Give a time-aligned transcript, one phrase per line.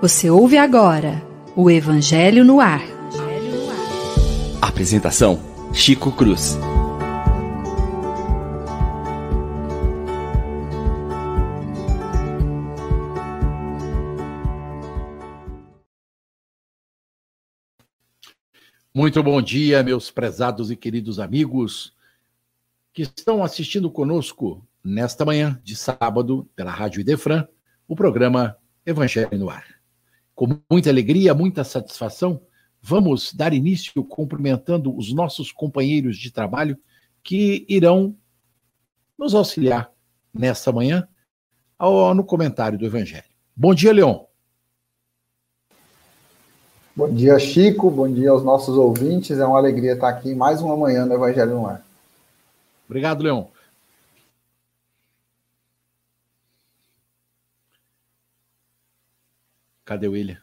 [0.00, 1.22] Você ouve agora
[1.54, 2.80] o Evangelho no Ar.
[4.62, 5.38] Apresentação:
[5.74, 6.56] Chico Cruz.
[18.94, 21.94] Muito bom dia, meus prezados e queridos amigos
[22.94, 27.46] que estão assistindo conosco nesta manhã de sábado pela Rádio Idefran,
[27.86, 29.79] o programa Evangelho no Ar.
[30.40, 32.40] Com muita alegria, muita satisfação,
[32.80, 36.78] vamos dar início cumprimentando os nossos companheiros de trabalho
[37.22, 38.16] que irão
[39.18, 39.92] nos auxiliar
[40.32, 41.06] nesta manhã
[41.78, 43.28] ao, no comentário do Evangelho.
[43.54, 44.24] Bom dia, Leon.
[46.96, 47.90] Bom dia, Chico.
[47.90, 49.38] Bom dia aos nossos ouvintes.
[49.38, 51.84] É uma alegria estar aqui mais uma manhã no Evangelho no Ar.
[52.88, 53.44] Obrigado, Leon.
[59.90, 60.38] Cadê o William?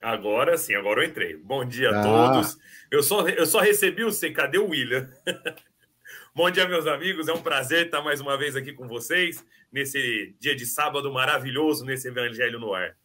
[0.00, 1.36] Agora sim, agora eu entrei.
[1.36, 2.02] Bom dia a ah.
[2.04, 2.56] todos.
[2.92, 4.30] Eu só, eu só recebi o C.
[4.30, 5.10] Cadê o William?
[6.32, 7.26] Bom dia, meus amigos.
[7.26, 11.84] É um prazer estar mais uma vez aqui com vocês nesse dia de sábado maravilhoso,
[11.84, 12.96] nesse Evangelho no Ar.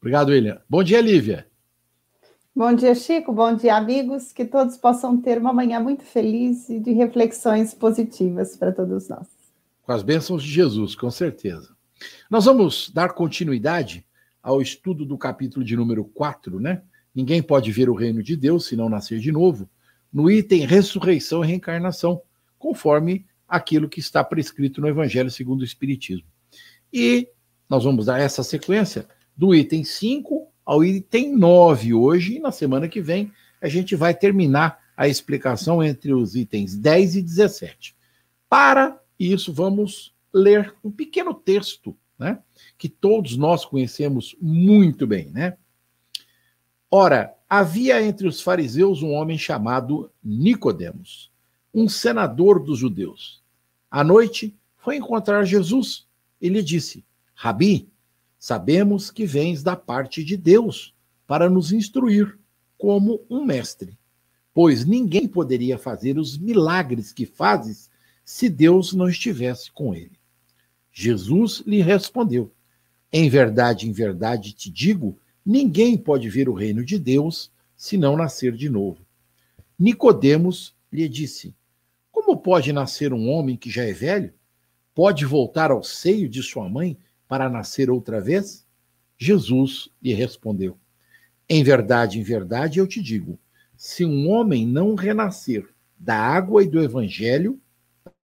[0.00, 0.62] Obrigado, William.
[0.66, 1.46] Bom dia, Lívia.
[2.56, 3.30] Bom dia, Chico.
[3.30, 4.32] Bom dia, amigos.
[4.32, 9.28] Que todos possam ter uma manhã muito feliz e de reflexões positivas para todos nós.
[9.82, 11.71] Com as bênçãos de Jesus, com certeza.
[12.30, 14.04] Nós vamos dar continuidade
[14.42, 16.82] ao estudo do capítulo de número 4, né?
[17.14, 19.68] Ninguém pode ver o reino de Deus se não nascer de novo,
[20.12, 22.22] no item ressurreição e reencarnação,
[22.58, 26.26] conforme aquilo que está prescrito no Evangelho segundo o Espiritismo.
[26.92, 27.28] E
[27.68, 29.06] nós vamos dar essa sequência
[29.36, 34.14] do item 5 ao item 9 hoje, e na semana que vem a gente vai
[34.14, 37.96] terminar a explicação entre os itens 10 e 17.
[38.48, 42.38] Para isso, vamos ler um pequeno texto, né,
[42.78, 45.56] que todos nós conhecemos muito bem, né?
[46.90, 51.32] Ora, havia entre os fariseus um homem chamado Nicodemos,
[51.72, 53.42] um senador dos judeus.
[53.90, 56.06] À noite foi encontrar Jesus
[56.40, 57.04] e lhe disse:
[57.34, 57.88] Rabi,
[58.38, 60.94] sabemos que vens da parte de Deus
[61.26, 62.38] para nos instruir
[62.76, 63.98] como um mestre,
[64.52, 67.90] pois ninguém poderia fazer os milagres que fazes
[68.24, 70.21] se Deus não estivesse com ele.
[70.92, 72.52] Jesus lhe respondeu:
[73.12, 78.16] Em verdade, em verdade te digo, ninguém pode ver o reino de Deus se não
[78.16, 78.98] nascer de novo.
[79.78, 81.54] Nicodemos lhe disse:
[82.10, 84.32] Como pode nascer um homem que já é velho?
[84.94, 88.66] Pode voltar ao seio de sua mãe para nascer outra vez?
[89.16, 90.76] Jesus lhe respondeu:
[91.48, 93.38] Em verdade, em verdade eu te digo,
[93.76, 95.66] se um homem não renascer
[95.98, 97.58] da água e do evangelho,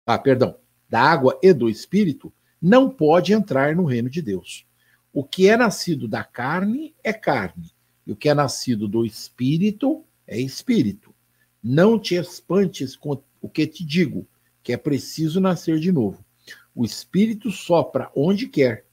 [0.06, 0.56] ah, perdão,
[0.88, 2.32] da água e do espírito,
[2.64, 4.64] não pode entrar no reino de Deus.
[5.12, 7.70] O que é nascido da carne é carne,
[8.06, 11.14] e o que é nascido do espírito é espírito.
[11.62, 14.26] Não te espantes com o que te digo,
[14.62, 16.24] que é preciso nascer de novo.
[16.74, 18.86] O espírito sopra onde quer,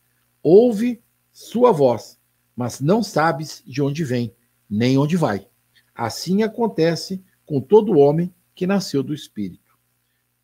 [0.44, 2.20] ouve sua voz,
[2.54, 4.36] mas não sabes de onde vem,
[4.70, 5.48] nem onde vai.
[5.96, 9.78] Assim acontece com todo homem que nasceu do espírito.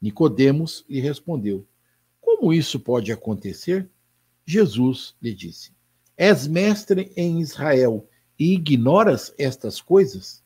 [0.01, 1.67] Nicodemos lhe respondeu:
[2.37, 3.89] como isso pode acontecer?
[4.45, 5.71] Jesus lhe disse:
[6.15, 10.43] És mestre em Israel e ignoras estas coisas?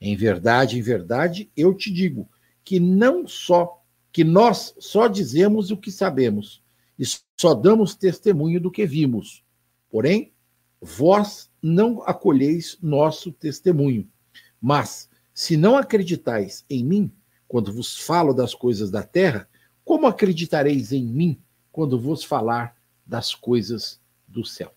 [0.00, 2.26] Em verdade, em verdade, eu te digo
[2.64, 6.62] que não só que nós só dizemos o que sabemos
[6.98, 7.04] e
[7.38, 9.44] só damos testemunho do que vimos.
[9.90, 10.32] Porém,
[10.80, 14.08] vós não acolheis nosso testemunho.
[14.60, 17.12] Mas, se não acreditais em mim,
[17.46, 19.48] quando vos falo das coisas da terra,
[19.84, 21.38] como acreditareis em mim
[21.70, 24.72] quando vos falar das coisas do céu?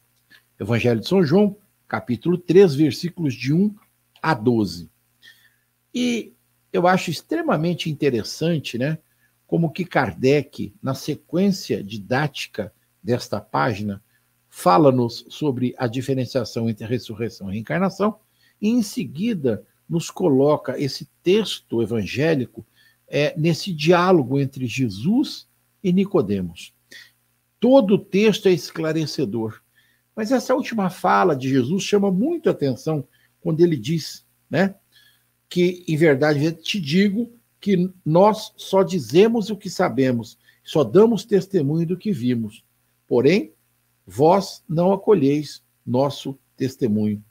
[0.60, 1.56] Evangelho de São João,
[1.88, 3.76] capítulo 3, versículos de 1
[4.22, 4.90] a 12.
[5.94, 6.34] E
[6.74, 8.98] eu acho extremamente interessante, né,
[9.46, 14.04] como que Kardec, na sequência didática desta página,
[14.50, 18.20] fala-nos sobre a diferenciação entre ressurreição e reencarnação,
[18.62, 22.66] e em seguida nos coloca esse texto evangélico
[23.08, 25.48] é, nesse diálogo entre Jesus
[25.84, 26.74] e Nicodemos.
[27.60, 29.62] Todo o texto é esclarecedor,
[30.16, 33.08] mas essa última fala de Jesus chama muito atenção
[33.40, 34.76] quando ele diz, né,
[35.50, 41.88] que em verdade te digo que nós só dizemos o que sabemos, só damos testemunho
[41.88, 42.64] do que vimos.
[43.08, 43.54] Porém,
[44.06, 47.24] vós não acolheis nosso testemunho.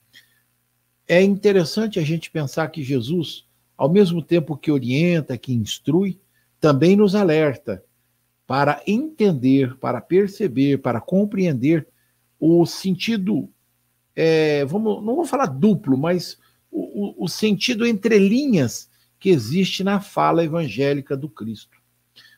[1.07, 3.46] É interessante a gente pensar que Jesus
[3.77, 6.19] ao mesmo tempo que orienta, que instrui,
[6.59, 7.83] também nos alerta
[8.47, 11.87] para entender, para perceber, para compreender
[12.39, 13.49] o sentido,
[14.15, 16.37] é, vamos, não vou falar duplo, mas
[16.71, 18.89] o, o sentido entre linhas
[19.19, 21.77] que existe na fala evangélica do Cristo.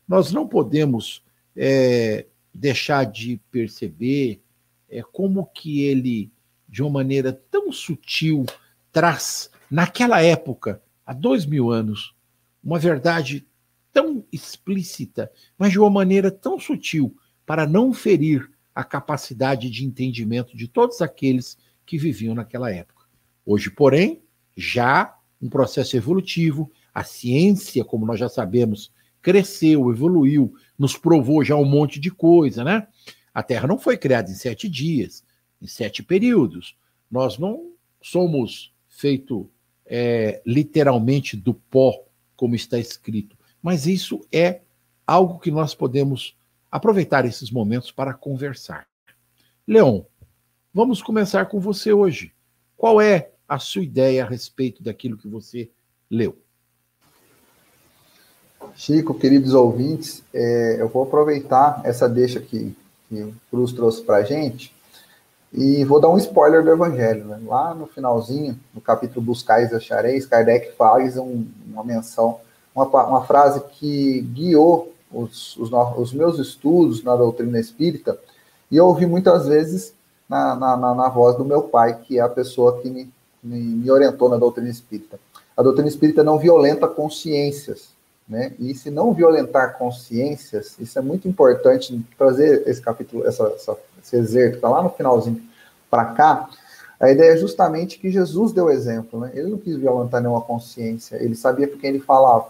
[0.07, 1.23] Nós não podemos
[1.55, 4.41] é, deixar de perceber
[4.89, 6.31] é, como que ele,
[6.67, 8.45] de uma maneira tão sutil,
[8.91, 12.13] traz, naquela época, há dois mil anos,
[12.63, 13.47] uma verdade
[13.91, 17.17] tão explícita, mas de uma maneira tão sutil,
[17.47, 23.05] para não ferir a capacidade de entendimento de todos aqueles que viviam naquela época.
[23.43, 24.21] Hoje, porém,
[24.55, 31.55] já um processo evolutivo, a ciência, como nós já sabemos, cresceu, evoluiu, nos provou já
[31.55, 32.87] um monte de coisa, né?
[33.33, 35.23] A Terra não foi criada em sete dias,
[35.59, 36.77] em sete períodos.
[37.09, 39.49] Nós não somos feito
[39.89, 42.03] é, literalmente do pó,
[42.35, 44.61] como está escrito, mas isso é
[45.05, 46.37] algo que nós podemos
[46.71, 48.87] aproveitar esses momentos para conversar.
[49.67, 50.01] Leon,
[50.73, 52.31] vamos começar com você hoje.
[52.77, 55.69] Qual é a sua ideia a respeito daquilo que você
[56.09, 56.37] leu?
[58.75, 62.75] Chico, queridos ouvintes, é, eu vou aproveitar essa deixa que,
[63.09, 64.73] que o Cruz trouxe para a gente
[65.51, 67.25] e vou dar um spoiler do Evangelho.
[67.25, 67.39] Né?
[67.45, 72.39] Lá no finalzinho, no capítulo Buscais e Achareis, Kardec faz um, uma menção,
[72.73, 78.17] uma, uma, frase que guiou os, os, os, meus estudos na doutrina espírita
[78.69, 79.93] e eu ouvi muitas vezes
[80.27, 83.11] na, na, na, na voz do meu pai, que é a pessoa que me,
[83.43, 85.19] me, me orientou na doutrina espírita.
[85.57, 87.89] A doutrina espírita não violenta consciências,
[88.29, 88.53] né?
[88.59, 94.15] E se não violentar consciências, isso é muito importante trazer esse capítulo, essa, essa, esse
[94.15, 95.41] exerto, está lá no finalzinho
[95.89, 96.47] para cá.
[96.99, 99.31] A ideia é justamente que Jesus deu exemplo, né?
[99.33, 102.49] Ele não quis violentar nenhuma consciência, ele sabia por quem ele falava.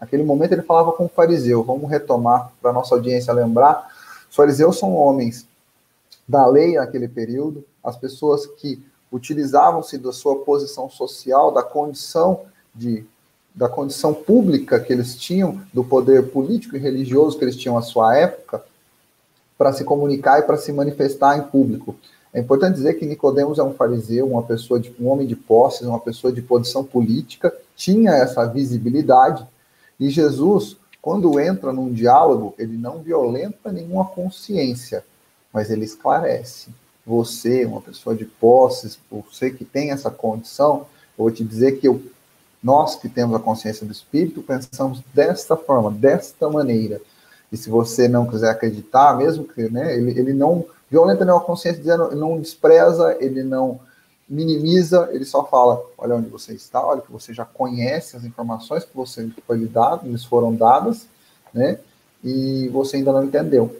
[0.00, 1.62] Naquele momento ele falava com o fariseu.
[1.62, 3.88] Vamos retomar para nossa audiência lembrar.
[4.28, 5.46] Os fariseus são homens
[6.26, 8.82] da lei naquele período, as pessoas que
[9.12, 12.40] utilizavam-se da sua posição social, da condição
[12.74, 13.04] de
[13.54, 17.82] da condição pública que eles tinham, do poder político e religioso que eles tinham à
[17.82, 18.62] sua época,
[19.58, 21.94] para se comunicar e para se manifestar em público.
[22.32, 25.86] É importante dizer que Nicodemos é um fariseu, uma pessoa de um homem de posses,
[25.86, 29.46] uma pessoa de posição política, tinha essa visibilidade,
[30.00, 35.04] e Jesus, quando entra num diálogo, ele não violenta nenhuma consciência,
[35.52, 36.70] mas ele esclarece.
[37.04, 40.86] Você, uma pessoa de posses, você que tem essa condição,
[41.18, 42.02] eu vou te dizer que eu
[42.62, 47.00] nós que temos a consciência do Espírito pensamos desta forma, desta maneira.
[47.50, 51.80] E se você não quiser acreditar, mesmo que né, ele, ele não violenta nenhuma consciência,
[51.80, 53.80] dizendo, ele não despreza, ele não
[54.28, 58.84] minimiza, ele só fala: olha onde você está, olha que você já conhece as informações
[58.84, 61.06] que você foi lhe dado, lhes foram dadas,
[61.52, 61.78] né?
[62.24, 63.76] E você ainda não entendeu.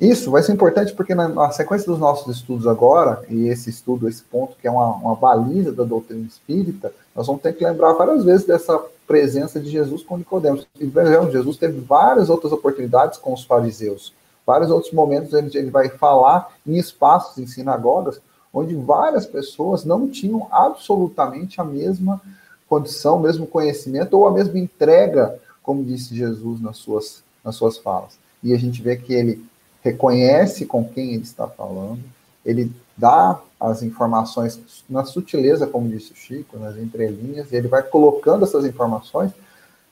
[0.00, 4.08] Isso vai ser importante porque na, na, sequência dos nossos estudos agora, e esse estudo,
[4.08, 7.92] esse ponto que é uma, uma baliza da doutrina espírita, nós vamos ter que lembrar
[7.92, 10.66] várias vezes dessa presença de Jesus com Nicodemos.
[10.78, 14.12] E vejamos, Jesus teve várias outras oportunidades com os fariseus.
[14.46, 18.20] Vários outros momentos ele, ele vai falar em espaços, em sinagogas,
[18.52, 22.20] onde várias pessoas não tinham absolutamente a mesma
[22.68, 27.78] condição, o mesmo conhecimento ou a mesma entrega, como disse Jesus nas suas, nas suas
[27.78, 28.18] falas.
[28.42, 29.44] E a gente vê que ele
[29.82, 32.00] reconhece com quem ele está falando,
[32.44, 37.82] ele dá as informações na sutileza, como disse o Chico, nas entrelinhas, e ele vai
[37.82, 39.32] colocando essas informações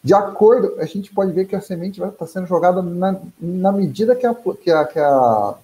[0.03, 3.71] de acordo, a gente pode ver que a semente vai estar sendo jogada na, na
[3.71, 5.55] medida que a, que a, que a,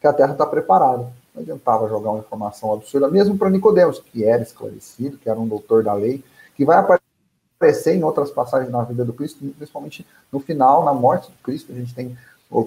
[0.00, 1.12] que a terra está preparada.
[1.34, 5.46] Não adiantava jogar uma informação absurda, mesmo para Nicodemos, que era esclarecido, que era um
[5.46, 6.24] doutor da lei,
[6.56, 11.30] que vai aparecer em outras passagens na vida do Cristo, principalmente no final, na morte
[11.30, 12.16] do Cristo, a gente tem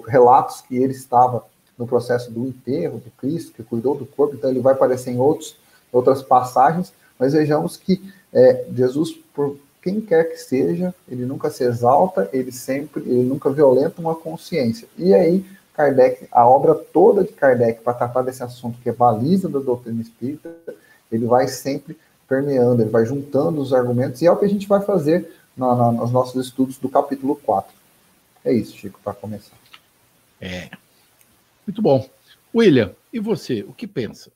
[0.06, 1.44] relatos que ele estava
[1.78, 5.18] no processo do enterro do Cristo, que cuidou do corpo, então ele vai aparecer em
[5.18, 5.56] outros,
[5.92, 11.64] outras passagens, mas vejamos que é, Jesus, por quem quer que seja, ele nunca se
[11.64, 14.86] exalta, ele sempre, ele nunca violenta uma consciência.
[14.96, 19.48] E aí, Kardec, a obra toda de Kardec para tratar desse assunto que é baliza
[19.48, 20.54] da doutrina espírita,
[21.10, 21.98] ele vai sempre
[22.28, 25.74] permeando, ele vai juntando os argumentos, e é o que a gente vai fazer na,
[25.74, 27.72] na, nos nossos estudos do capítulo 4.
[28.44, 29.56] É isso, Chico, para começar.
[30.40, 30.70] É.
[31.66, 32.08] Muito bom.
[32.54, 34.32] William, e você, o que pensa?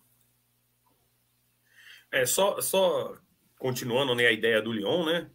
[2.11, 3.17] É, só, só
[3.59, 5.27] continuando né, a ideia do Leon, né?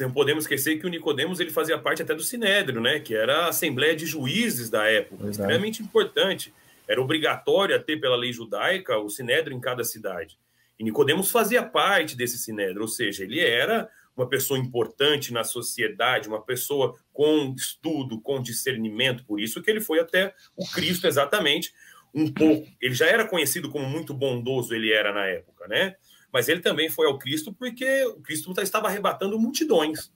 [0.00, 2.98] Não podemos esquecer que o Nicodemos ele fazia parte até do Sinédrio, né?
[3.00, 5.30] Que era a Assembleia de Juízes da época, Verdade.
[5.30, 6.52] extremamente importante.
[6.88, 10.36] Era obrigatório ter pela lei judaica o Sinédrio em cada cidade.
[10.78, 13.88] E Nicodemos fazia parte desse Sinédrio, ou seja, ele era
[14.20, 19.80] uma pessoa importante na sociedade, uma pessoa com estudo, com discernimento, por isso que ele
[19.80, 21.72] foi até o Cristo exatamente,
[22.14, 22.68] um pouco.
[22.80, 25.96] Ele já era conhecido como muito bondoso, ele era na época, né?
[26.30, 30.12] Mas ele também foi ao Cristo porque o Cristo estava arrebatando multidões.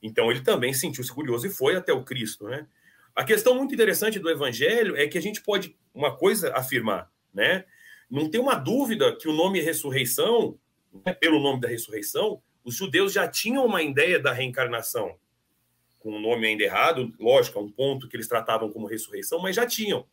[0.00, 2.66] Então ele também sentiu-se curioso e foi até o Cristo, né?
[3.14, 7.64] A questão muito interessante do evangelho é que a gente pode uma coisa afirmar, né?
[8.08, 10.56] Não tem uma dúvida que o nome ressurreição,
[11.04, 15.16] né, pelo nome da ressurreição, os judeus já tinham uma ideia da reencarnação.
[16.00, 19.54] Com o nome ainda errado, lógico, é um ponto que eles tratavam como ressurreição, mas
[19.54, 20.04] já tinham.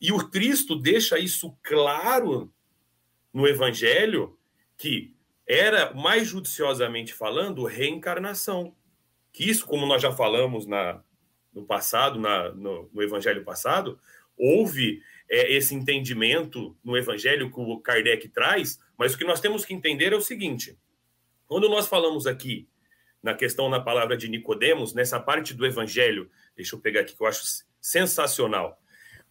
[0.00, 2.52] E o Cristo deixa isso claro
[3.32, 4.36] no evangelho
[4.76, 5.14] que
[5.46, 8.74] era mais judiciosamente falando reencarnação.
[9.32, 11.00] Que isso, como nós já falamos na,
[11.54, 14.00] no passado, na, no, no evangelho passado,
[14.36, 19.64] houve é, esse entendimento no evangelho que o Kardec traz, mas o que nós temos
[19.64, 20.76] que entender é o seguinte:
[21.50, 22.68] quando nós falamos aqui
[23.20, 27.20] na questão na palavra de Nicodemos, nessa parte do evangelho, deixa eu pegar aqui que
[27.20, 27.42] eu acho
[27.80, 28.80] sensacional.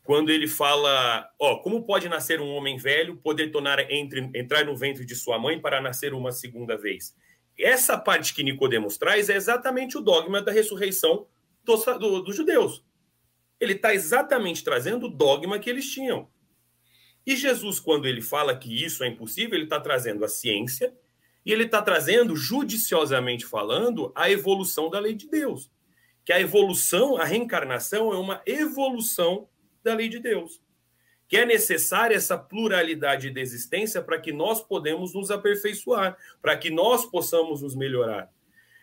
[0.03, 4.75] Quando ele fala, ó, como pode nascer um homem velho, poder tornar entre, entrar no
[4.75, 7.15] ventre de sua mãe para nascer uma segunda vez?
[7.57, 11.25] Essa parte que Nicodemos traz é exatamente o dogma da ressurreição
[11.63, 12.83] dos, do, dos judeus.
[13.61, 16.29] Ele está exatamente trazendo o dogma que eles tinham.
[17.25, 20.93] E Jesus, quando ele fala que isso é impossível, ele está trazendo a ciência
[21.49, 25.71] e ele está trazendo, judiciosamente falando, a evolução da lei de Deus.
[26.23, 29.49] Que a evolução, a reencarnação é uma evolução
[29.83, 30.61] da lei de Deus.
[31.27, 36.69] Que é necessária essa pluralidade de existência para que nós podemos nos aperfeiçoar, para que
[36.69, 38.31] nós possamos nos melhorar.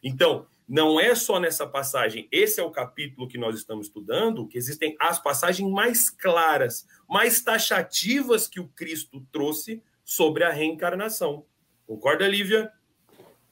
[0.02, 4.58] Então, não é só nessa passagem, esse é o capítulo que nós estamos estudando, que
[4.58, 11.46] existem as passagens mais claras, mais taxativas que o Cristo trouxe sobre a reencarnação.
[11.86, 12.70] Concorda, Lívia?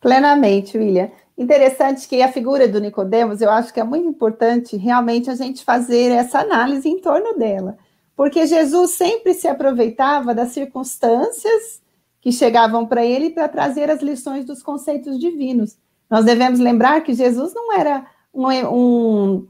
[0.01, 1.11] Plenamente, William.
[1.37, 5.65] Interessante que a figura do Nicodemos, eu acho que é muito importante realmente a gente
[5.65, 7.77] fazer essa análise em torno dela,
[8.17, 11.83] porque Jesus sempre se aproveitava das circunstâncias
[12.21, 15.77] que chegavam para ele para trazer as lições dos conceitos divinos.
[16.09, 19.49] Nós devemos lembrar que Jesus não era um, um,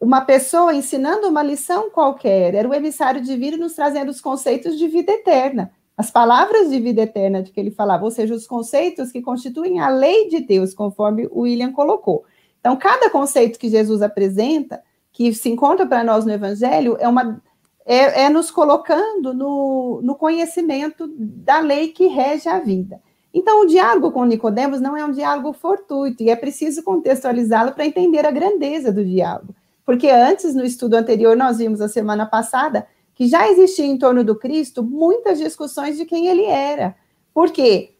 [0.00, 4.88] uma pessoa ensinando uma lição qualquer, era o emissário divino nos trazendo os conceitos de
[4.88, 9.12] vida eterna, as palavras de vida eterna de que ele falava, ou seja, os conceitos
[9.12, 12.24] que constituem a lei de Deus, conforme o William colocou.
[12.58, 14.82] Então, cada conceito que Jesus apresenta,
[15.12, 17.40] que se encontra para nós no Evangelho, é uma
[17.86, 23.00] é, é nos colocando no, no conhecimento da lei que rege a vida.
[23.32, 27.84] Então, o diálogo com Nicodemos não é um diálogo fortuito e é preciso contextualizá-lo para
[27.84, 29.54] entender a grandeza do diálogo.
[29.84, 34.24] Porque antes, no estudo anterior, nós vimos a semana passada que já existia em torno
[34.24, 36.96] do Cristo muitas discussões de quem ele era.
[37.32, 37.94] Por quê?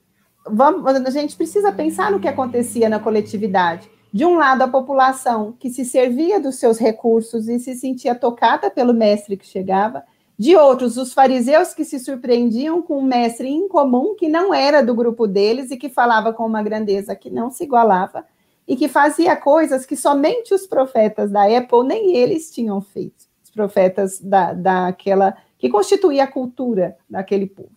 [0.47, 3.91] Vamos, a gente precisa pensar no que acontecia na coletividade.
[4.13, 8.71] De um lado, a população que se servia dos seus recursos e se sentia tocada
[8.71, 10.05] pelo mestre que chegava,
[10.37, 14.95] de outros, os fariseus que se surpreendiam com um mestre incomum que não era do
[14.95, 18.25] grupo deles e que falava com uma grandeza que não se igualava
[18.67, 23.24] e que fazia coisas que somente os profetas da época, nem eles tinham feito,
[23.55, 27.73] profetas da, daquela que constituía a cultura daquele povo.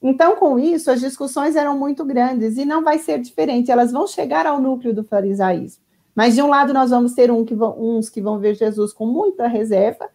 [0.00, 4.06] Então, com isso, as discussões eram muito grandes e não vai ser diferente, elas vão
[4.06, 5.82] chegar ao núcleo do farisaísmo.
[6.14, 8.92] Mas de um lado nós vamos ter um que vão, uns que vão ver Jesus
[8.92, 10.10] com muita reserva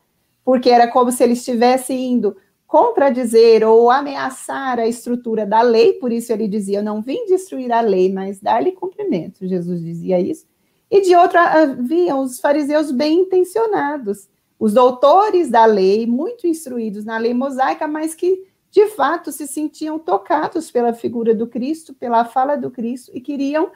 [0.47, 6.09] porque era como se ele estivesse indo contradizer ou ameaçar a estrutura da lei, por
[6.09, 9.45] isso ele dizia: Eu não vim destruir a lei, mas dar-lhe cumprimento.
[9.45, 10.47] Jesus dizia isso.
[10.89, 17.17] E de outra, havia os fariseus bem intencionados, os doutores da lei, muito instruídos na
[17.17, 22.55] lei mosaica, mas que de fato se sentiam tocados pela figura do Cristo, pela fala
[22.55, 23.69] do Cristo e queriam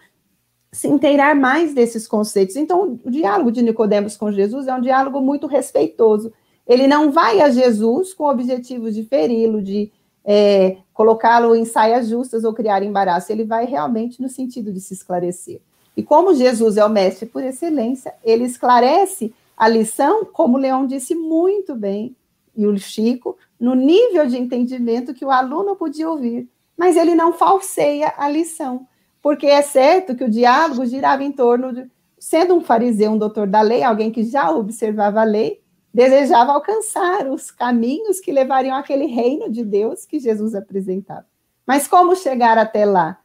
[0.71, 2.55] se inteirar mais desses conceitos.
[2.55, 6.31] Então, o diálogo de Nicodemos com Jesus é um diálogo muito respeitoso
[6.71, 9.91] ele não vai a Jesus com o objetivo de feri-lo, de
[10.23, 13.31] é, colocá-lo em saias justas ou criar embaraço.
[13.31, 15.59] Ele vai realmente no sentido de se esclarecer.
[15.97, 20.87] E como Jesus é o mestre por excelência, ele esclarece a lição, como o Leão
[20.87, 22.15] disse muito bem,
[22.55, 26.49] e o Chico, no nível de entendimento que o aluno podia ouvir.
[26.75, 28.87] Mas ele não falseia a lição,
[29.21, 31.87] porque é certo que o diálogo girava em torno de,
[32.17, 35.61] sendo um fariseu, um doutor da lei, alguém que já observava a lei,
[35.93, 41.27] desejava alcançar os caminhos que levariam àquele reino de Deus que Jesus apresentava.
[41.67, 43.19] Mas como chegar até lá?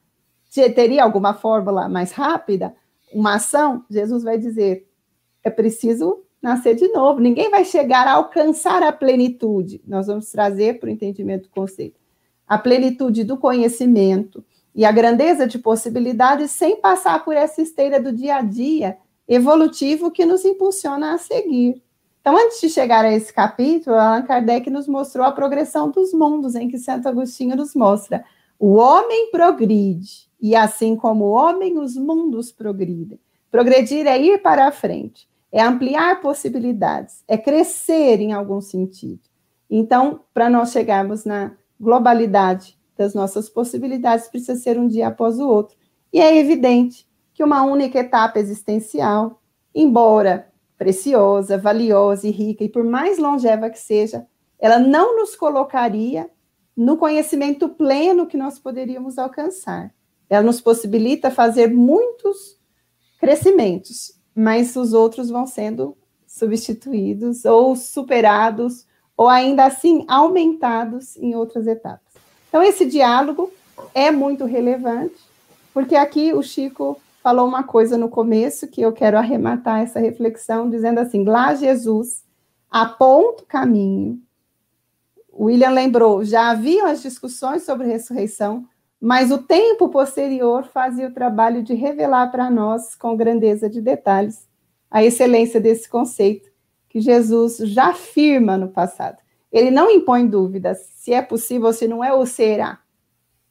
[0.52, 2.76] Teria alguma fórmula mais rápida?
[3.10, 3.86] Uma ação?
[3.88, 4.86] Jesus vai dizer:
[5.42, 7.18] é preciso nascer de novo.
[7.18, 9.82] Ninguém vai chegar a alcançar a plenitude.
[9.84, 11.98] Nós vamos trazer para o entendimento do conceito
[12.46, 18.12] a plenitude do conhecimento e a grandeza de possibilidades sem passar por essa esteira do
[18.12, 21.82] dia a dia evolutivo que nos impulsiona a seguir.
[22.20, 26.54] Então, antes de chegar a esse capítulo, Allan Kardec nos mostrou a progressão dos mundos,
[26.54, 28.24] em que Santo Agostinho nos mostra.
[28.56, 33.18] O homem progride, e assim como o homem, os mundos progridem.
[33.50, 39.20] Progredir é ir para a frente, é ampliar possibilidades, é crescer em algum sentido.
[39.70, 45.48] Então, para nós chegarmos na globalidade das nossas possibilidades, precisa ser um dia após o
[45.48, 45.76] outro.
[46.12, 49.42] E é evidente que uma única etapa existencial,
[49.74, 54.26] embora preciosa, valiosa e rica, e por mais longeva que seja,
[54.58, 56.30] ela não nos colocaria
[56.76, 59.94] no conhecimento pleno que nós poderíamos alcançar.
[60.28, 62.58] Ela nos possibilita fazer muitos
[63.18, 71.66] crescimentos, mas os outros vão sendo substituídos ou superados ou ainda assim aumentados em outras
[71.66, 72.12] etapas.
[72.48, 73.50] Então esse diálogo
[73.94, 75.16] é muito relevante,
[75.72, 80.68] porque aqui o Chico falou uma coisa no começo que eu quero arrematar essa reflexão
[80.68, 82.22] dizendo assim: lá Jesus
[82.70, 84.20] aponta o caminho.
[85.38, 88.66] William lembrou, já haviam as discussões sobre ressurreição,
[89.06, 94.48] mas o tempo posterior fazia o trabalho de revelar para nós, com grandeza de detalhes,
[94.90, 96.50] a excelência desse conceito
[96.88, 99.18] que Jesus já afirma no passado.
[99.52, 102.80] Ele não impõe dúvidas se é possível se não é ou será.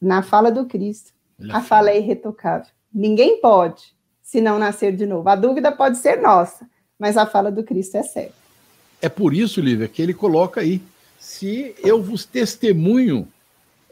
[0.02, 1.14] Na fala do Cristo,
[1.50, 2.68] a fala é irretocável.
[2.94, 5.30] Ninguém pode, se não nascer de novo.
[5.30, 6.70] A dúvida pode ser nossa,
[7.00, 8.36] mas a fala do Cristo é certa.
[9.02, 10.82] É por isso, Lívia, que ele coloca aí:
[11.18, 13.26] se eu vos testemunho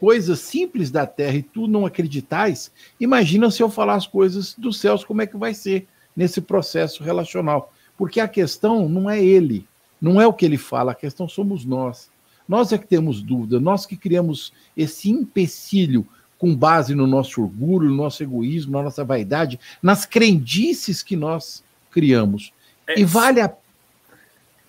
[0.04, 2.70] coisas simples da terra e tu não acreditais,
[3.00, 7.02] imagina se eu falar as coisas dos céus, como é que vai ser nesse processo
[7.02, 7.72] relacional.
[7.96, 9.66] Porque a questão não é ele,
[9.98, 12.10] não é o que ele fala, a questão somos nós.
[12.46, 16.06] Nós é que temos dúvida, nós que criamos esse empecilho
[16.36, 21.64] com base no nosso orgulho, no nosso egoísmo, na nossa vaidade, nas crendices que nós
[21.90, 22.52] criamos.
[22.86, 23.50] É, e vale a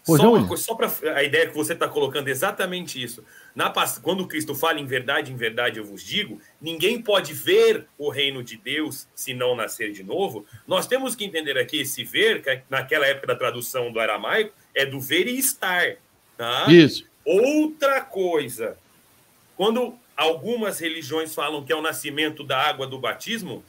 [0.05, 3.23] Só, uma coisa, só para a ideia que você está colocando exatamente isso.
[3.55, 8.09] Na, quando Cristo fala em verdade, em verdade eu vos digo, ninguém pode ver o
[8.09, 10.45] reino de Deus se não nascer de novo.
[10.67, 14.85] Nós temos que entender aqui esse ver, que naquela época da tradução do aramaico, é
[14.85, 15.95] do ver e estar.
[16.37, 16.65] Tá?
[16.69, 17.07] Isso.
[17.25, 18.77] Outra coisa,
[19.57, 23.63] quando algumas religiões falam que é o nascimento da água do batismo,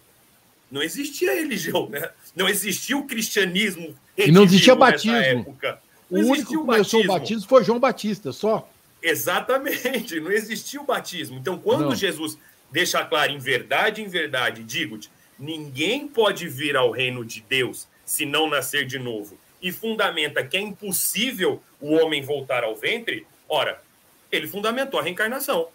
[0.71, 2.11] não existia religião, né?
[2.35, 3.97] Não existia o cristianismo.
[4.19, 5.17] E não existia batismo.
[5.17, 5.86] Época.
[6.11, 8.69] O único que começou o batismo foi João Batista, só.
[9.03, 11.39] Exatamente, não existia o batismo.
[11.39, 11.95] Então, quando não.
[11.95, 12.39] Jesus
[12.71, 18.25] deixa claro, em verdade, em verdade, digo-te, ninguém pode vir ao reino de Deus se
[18.25, 23.83] não nascer de novo, e fundamenta que é impossível o homem voltar ao ventre, ora,
[24.31, 25.69] ele fundamentou a reencarnação.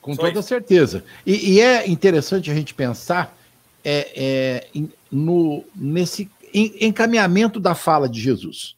[0.00, 0.48] Com Só toda isso.
[0.48, 1.04] certeza.
[1.24, 3.36] E, e, é interessante a gente pensar
[3.84, 8.76] é, é, no, nesse encaminhamento da fala de Jesus.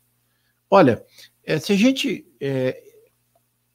[0.70, 1.04] Olha,
[1.44, 2.80] é, se a gente é,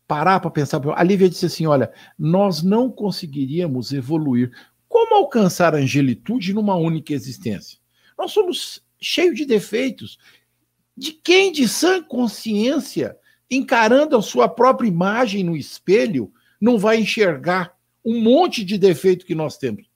[0.08, 4.52] parar para pensar, a Lívia disse assim: olha, nós não conseguiríamos evoluir.
[4.88, 7.80] Como alcançar a angelitude numa única existência?
[8.18, 10.18] Nós somos cheios de defeitos.
[10.96, 13.18] De quem de sã consciência,
[13.52, 16.32] encarando a sua própria imagem no espelho,
[16.62, 19.90] não vai enxergar um monte de defeito que nós temos?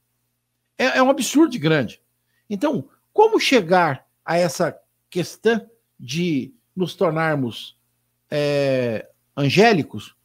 [0.77, 2.01] É, é um absurdo grande.
[2.49, 4.77] Então, como chegar a essa
[5.09, 5.65] questão
[5.97, 7.75] de nos tornarmos
[8.31, 10.15] é, angélicos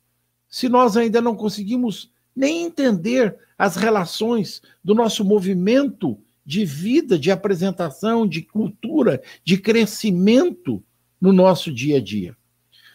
[0.49, 7.31] se nós ainda não conseguimos nem entender as relações do nosso movimento de vida, de
[7.33, 10.81] apresentação, de cultura, de crescimento
[11.21, 12.37] no nosso dia a dia.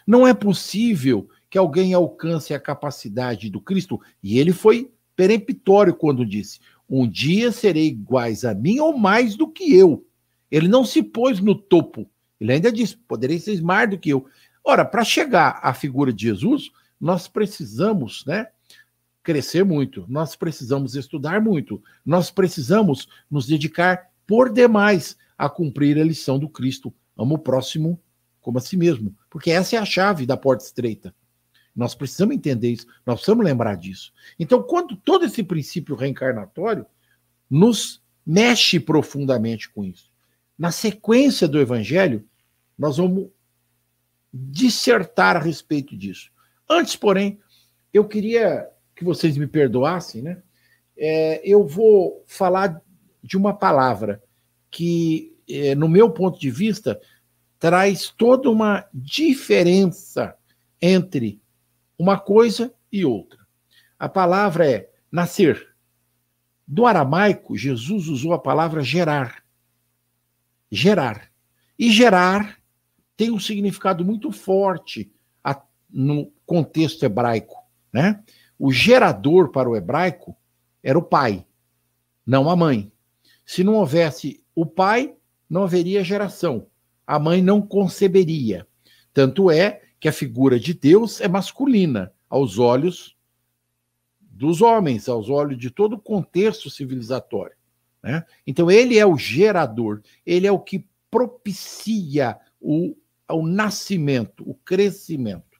[0.08, 6.26] Não é possível que alguém alcance a capacidade do Cristo, e ele foi peremptório quando
[6.26, 10.06] disse: Um dia serei iguais a mim ou mais do que eu.
[10.50, 12.10] Ele não se pôs no topo,
[12.40, 14.26] ele ainda disse: poderia ser mais do que eu.
[14.64, 18.48] Ora, para chegar à figura de Jesus, nós precisamos, né?
[19.22, 26.04] Crescer muito, nós precisamos estudar muito, nós precisamos nos dedicar por demais a cumprir a
[26.04, 26.94] lição do Cristo.
[27.18, 28.00] Amo o próximo
[28.40, 31.14] como a si mesmo, porque essa é a chave da porta estreita.
[31.76, 34.12] Nós precisamos entender isso, nós precisamos lembrar disso.
[34.40, 36.86] Então, quando todo esse princípio reencarnatório
[37.50, 40.12] nos mexe profundamente com isso.
[40.58, 42.28] Na sequência do evangelho,
[42.80, 43.30] nós vamos
[44.34, 46.32] dissertar a respeito disso.
[46.68, 47.38] Antes, porém,
[47.94, 50.42] eu queria que vocês me perdoassem, né?
[50.98, 52.82] É, eu vou falar
[53.22, 54.24] de uma palavra
[54.72, 57.00] que, é, no meu ponto de vista,
[57.58, 60.36] traz toda uma diferença
[60.82, 61.42] entre
[61.98, 63.40] uma coisa e outra.
[63.98, 65.68] A palavra é nascer.
[66.66, 69.44] Do aramaico, Jesus usou a palavra gerar.
[70.72, 71.30] Gerar.
[71.78, 72.59] E gerar
[73.20, 75.12] tem um significado muito forte
[75.44, 77.54] a, no contexto hebraico.
[77.92, 78.24] Né?
[78.58, 80.38] O gerador para o hebraico
[80.82, 81.46] era o pai,
[82.26, 82.90] não a mãe.
[83.46, 85.14] Se não houvesse o pai,
[85.50, 86.68] não haveria geração.
[87.06, 88.66] A mãe não conceberia.
[89.14, 93.18] Tanto é que a figura de Deus é masculina aos olhos
[94.22, 97.58] dos homens, aos olhos de todo o contexto civilizatório.
[98.02, 98.24] Né?
[98.48, 102.96] Então, ele é o gerador, ele é o que propicia o,
[103.34, 105.60] o nascimento, o crescimento.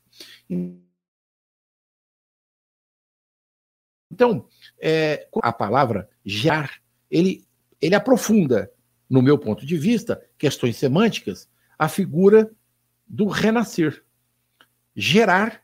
[4.12, 4.48] Então,
[4.82, 7.48] é, a palavra gerar, ele,
[7.82, 8.72] ele aprofunda,
[9.10, 12.52] no meu ponto de vista, questões semânticas, a figura
[13.08, 14.04] do renascer.
[14.96, 15.64] Gerar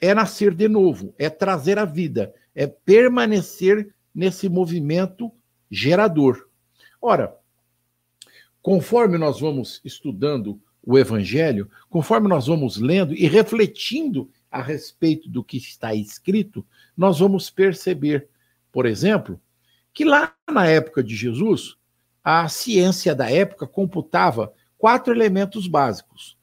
[0.00, 5.32] é nascer de novo, é trazer a vida, é permanecer nesse movimento
[5.70, 6.48] gerador.
[7.00, 7.36] Ora,
[8.62, 15.42] conforme nós vamos estudando o Evangelho, conforme nós vamos lendo e refletindo a respeito do
[15.42, 16.64] que está escrito,
[16.96, 18.28] nós vamos perceber,
[18.70, 19.40] por exemplo,
[19.92, 21.76] que lá na época de Jesus,
[22.22, 26.38] a ciência da época computava quatro elementos básicos: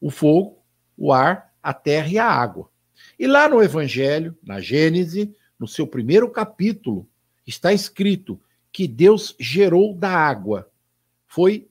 [0.00, 0.62] o fogo,
[0.96, 2.70] o ar, a terra e a água.
[3.18, 7.08] E lá no Evangelho, na Gênese, no seu primeiro capítulo,
[7.44, 10.70] está escrito que Deus gerou da água.
[11.26, 11.69] Foi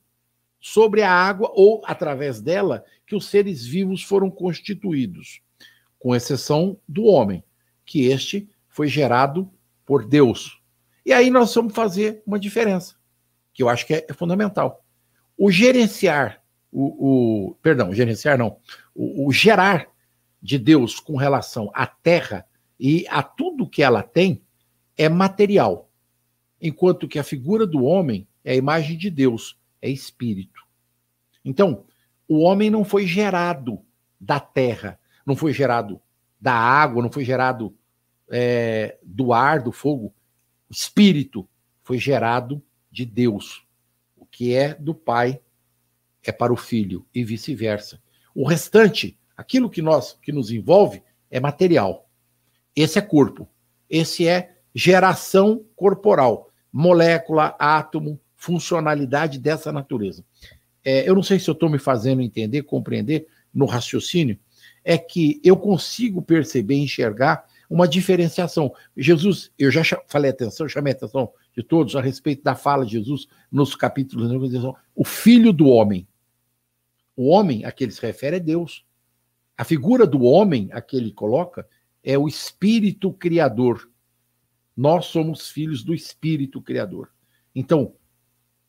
[0.60, 5.42] sobre a água ou através dela que os seres vivos foram constituídos,
[5.98, 7.44] com exceção do homem,
[7.86, 9.50] que este foi gerado
[9.86, 10.62] por Deus.
[11.06, 12.96] E aí nós vamos fazer uma diferença,
[13.54, 14.86] que eu acho que é, é fundamental.
[15.38, 16.42] O gerenciar,
[16.72, 18.58] o, o perdão, gerenciar não,
[18.94, 19.88] o, o gerar
[20.42, 22.46] de Deus com relação à terra
[22.80, 24.42] e a tudo que ela tem
[24.98, 25.90] é material,
[26.62, 30.66] enquanto que a figura do homem é a imagem de Deus, é espírito.
[31.44, 31.86] Então,
[32.28, 33.80] o homem não foi gerado
[34.20, 36.02] da terra, não foi gerado
[36.40, 37.76] da água, não foi gerado
[38.30, 40.14] é, do ar, do fogo.
[40.70, 41.48] O espírito
[41.84, 42.62] foi gerado
[42.92, 43.66] de Deus.
[44.16, 45.40] O que é do Pai
[46.24, 48.02] é para o Filho e vice-versa.
[48.36, 52.10] O restante, aquilo que nós que nos envolve, é material.
[52.76, 53.50] Esse é corpo.
[53.90, 60.24] Esse é geração corporal, molécula, átomo, funcionalidade dessa natureza.
[60.84, 64.40] É, eu não sei se eu estou me fazendo entender, compreender no raciocínio,
[64.84, 68.74] é que eu consigo perceber, enxergar uma diferenciação.
[68.96, 72.94] Jesus, eu já falei atenção, chamei a atenção de todos a respeito da fala de
[72.94, 74.32] Jesus nos capítulos,
[74.96, 76.08] o filho do homem.
[77.18, 78.86] O homem a que ele se refere é Deus.
[79.58, 81.68] A figura do homem a que ele coloca
[82.02, 83.92] é o espírito criador.
[84.78, 87.12] Nós somos filhos do espírito criador.
[87.54, 87.94] Então,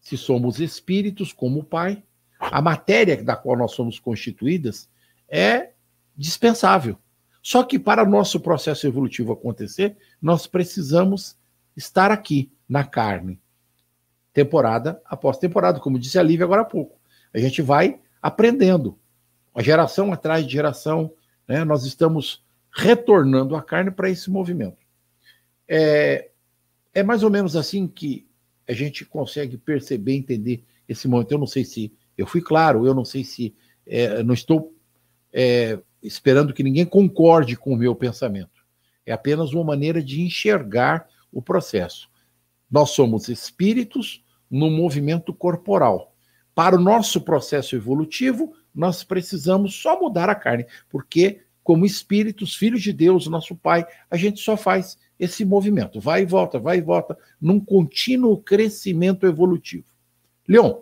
[0.01, 2.03] se somos espíritos como o Pai,
[2.39, 4.89] a matéria da qual nós somos constituídas
[5.29, 5.71] é
[6.17, 6.99] dispensável.
[7.43, 11.37] Só que para o nosso processo evolutivo acontecer, nós precisamos
[11.77, 13.41] estar aqui, na carne.
[14.33, 17.01] Temporada após temporada, como disse a Lívia agora há pouco.
[17.35, 18.97] A gente vai aprendendo.
[19.53, 21.13] A geração atrás de geração,
[21.49, 24.79] né, nós estamos retornando a carne para esse movimento.
[25.67, 26.31] É,
[26.95, 28.30] é mais ou menos assim que
[28.71, 31.33] a gente consegue perceber, entender esse momento.
[31.33, 33.53] Eu não sei se eu fui claro, eu não sei se
[33.85, 34.73] é, não estou
[35.33, 38.65] é, esperando que ninguém concorde com o meu pensamento.
[39.05, 42.09] É apenas uma maneira de enxergar o processo.
[42.71, 46.15] Nós somos espíritos no movimento corporal.
[46.55, 52.83] Para o nosso processo evolutivo, nós precisamos só mudar a carne, porque, como espíritos, filhos
[52.83, 56.81] de Deus, nosso Pai, a gente só faz esse movimento, vai e volta, vai e
[56.81, 59.85] volta, num contínuo crescimento evolutivo.
[60.49, 60.79] Leon.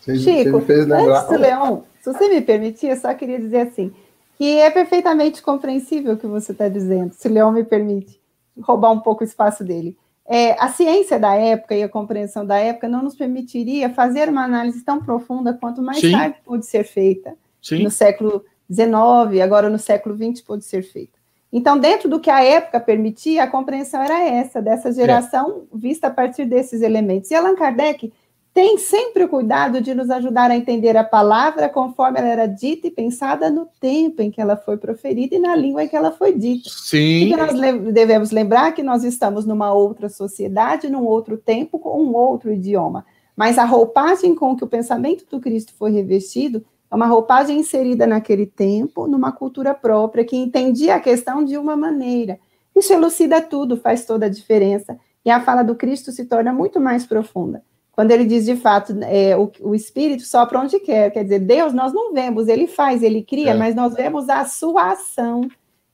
[0.00, 3.92] Chico, antes do Leon, se você me permitir, eu só queria dizer assim,
[4.36, 8.20] que é perfeitamente compreensível o que você está dizendo, se o Leon me permite
[8.60, 9.98] roubar um pouco o espaço dele.
[10.24, 14.44] É, a ciência da época e a compreensão da época não nos permitiria fazer uma
[14.44, 16.12] análise tão profunda quanto mais Sim.
[16.12, 17.34] tarde pôde ser feita.
[17.60, 17.82] Sim.
[17.82, 21.18] No século XIX, agora no século XX pôde ser feita.
[21.52, 25.78] Então, dentro do que a época permitia, a compreensão era essa, dessa geração é.
[25.78, 27.30] vista a partir desses elementos.
[27.30, 28.12] E Allan Kardec
[28.52, 32.88] tem sempre o cuidado de nos ajudar a entender a palavra conforme ela era dita
[32.88, 36.10] e pensada no tempo em que ela foi proferida e na língua em que ela
[36.10, 36.68] foi dita.
[36.68, 37.28] Sim.
[37.28, 37.52] E nós
[37.92, 43.06] devemos lembrar que nós estamos numa outra sociedade, num outro tempo, com um outro idioma.
[43.36, 48.06] Mas a roupagem com que o pensamento do Cristo foi revestido é uma roupagem inserida
[48.06, 52.38] naquele tempo, numa cultura própria, que entendia a questão de uma maneira.
[52.74, 54.98] Isso elucida tudo, faz toda a diferença.
[55.24, 57.62] E a fala do Cristo se torna muito mais profunda.
[57.92, 61.74] quando ele diz de fato, é, o, o Espírito sopra onde quer, quer dizer, Deus
[61.74, 63.54] nós não vemos, ele faz, ele cria, é.
[63.54, 65.40] mas nós vemos a sua ação.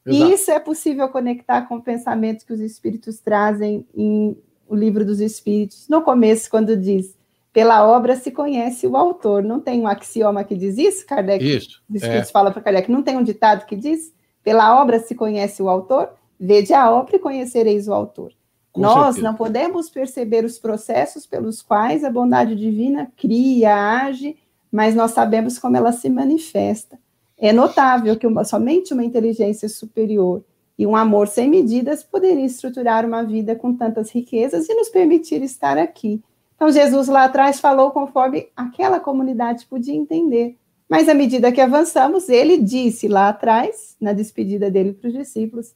[0.06, 0.30] Exato.
[0.30, 4.36] E isso é possível conectar com pensamentos que os Espíritos trazem em
[4.68, 7.16] o livro dos Espíritos, no começo, quando diz
[7.54, 9.44] pela obra se conhece o autor.
[9.44, 11.42] Não tem um axioma que diz isso, Kardec?
[11.42, 11.80] Isso.
[11.88, 12.32] Os Espíritos é.
[12.32, 12.90] fala para Kardec.
[12.90, 14.12] Não tem um ditado que diz
[14.42, 16.10] pela obra se conhece o autor?
[16.38, 18.32] Vede a obra e conhecereis o autor.
[18.72, 19.22] Com Nós certeza.
[19.22, 24.36] não podemos perceber os processos pelos quais a bondade divina cria, age,
[24.70, 26.98] mas nós sabemos como ela se manifesta.
[27.38, 30.44] É notável que uma, somente uma inteligência superior
[30.76, 35.40] e um amor sem medidas poderia estruturar uma vida com tantas riquezas e nos permitir
[35.40, 36.20] estar aqui.
[36.54, 40.56] Então, Jesus lá atrás falou conforme aquela comunidade podia entender.
[40.88, 45.74] Mas à medida que avançamos, ele disse lá atrás, na despedida dele para os discípulos: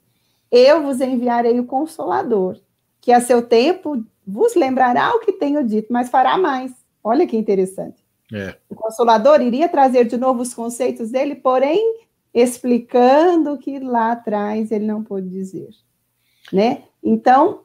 [0.50, 2.60] Eu vos enviarei o Consolador,
[3.00, 6.72] que a seu tempo vos lembrará o que tenho dito, mas fará mais.
[7.02, 8.04] Olha que interessante.
[8.32, 8.54] É.
[8.68, 14.70] O Consolador iria trazer de novo os conceitos dele, porém explicando o que lá atrás
[14.70, 15.70] ele não pôde dizer,
[16.52, 16.82] né?
[17.02, 17.62] Então,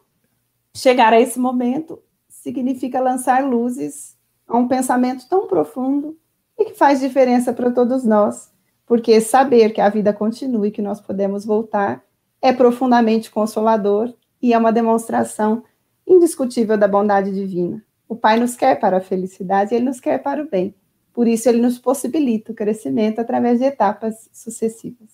[0.75, 1.99] chegar a esse momento
[2.43, 6.17] significa lançar luzes a um pensamento tão profundo
[6.59, 8.51] e que faz diferença para todos nós,
[8.85, 12.03] porque saber que a vida continua e que nós podemos voltar
[12.41, 15.63] é profundamente consolador e é uma demonstração
[16.05, 17.81] indiscutível da bondade divina.
[18.09, 20.75] O Pai nos quer para a felicidade e Ele nos quer para o bem.
[21.13, 25.11] Por isso, Ele nos possibilita o crescimento através de etapas sucessivas.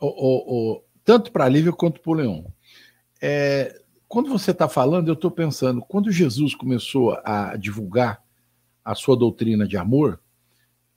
[0.00, 2.52] O, o, o, tanto para Lívia quanto para o Leão.
[3.22, 8.22] É, quando você está falando, eu estou pensando, quando Jesus começou a divulgar
[8.84, 10.20] a sua doutrina de amor,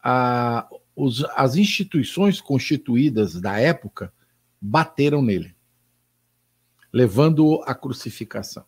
[0.04, 4.14] a, os, as instituições constituídas da época
[4.62, 5.56] bateram nele
[6.92, 8.66] levando-o à crucificação.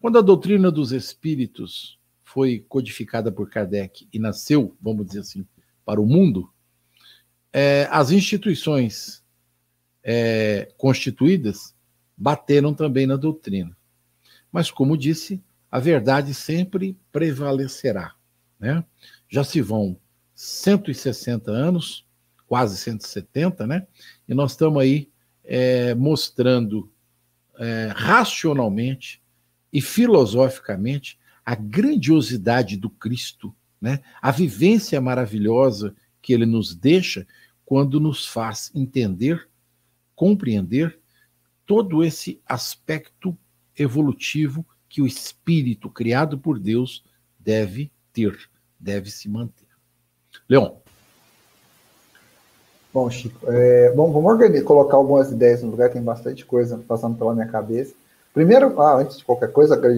[0.00, 5.46] Quando a doutrina dos espíritos foi codificada por Kardec e nasceu, vamos dizer assim,
[5.84, 6.50] para o mundo,
[7.52, 9.24] é, as instituições
[10.02, 11.74] é, constituídas
[12.18, 13.76] bateram também na doutrina.
[14.50, 18.14] Mas, como disse, a verdade sempre prevalecerá.
[18.58, 18.84] Né?
[19.28, 19.96] Já se vão
[20.34, 22.06] 160 anos,
[22.46, 23.86] quase 170, né?
[24.26, 25.10] E nós estamos aí
[25.44, 26.90] é, mostrando
[27.58, 29.22] é, racionalmente
[29.72, 34.00] e filosoficamente a grandiosidade do Cristo, né?
[34.20, 37.26] a vivência maravilhosa que ele nos deixa
[37.64, 39.48] quando nos faz entender,
[40.14, 40.97] compreender
[41.68, 43.36] todo esse aspecto
[43.78, 47.04] evolutivo que o espírito criado por Deus
[47.38, 48.34] deve ter,
[48.80, 49.68] deve se manter.
[50.48, 50.72] Leon.
[52.92, 57.18] Bom, Chico, é, bom, vamos organizar, colocar algumas ideias no lugar, tem bastante coisa passando
[57.18, 57.94] pela minha cabeça.
[58.32, 59.90] Primeiro, ah, antes de qualquer coisa, para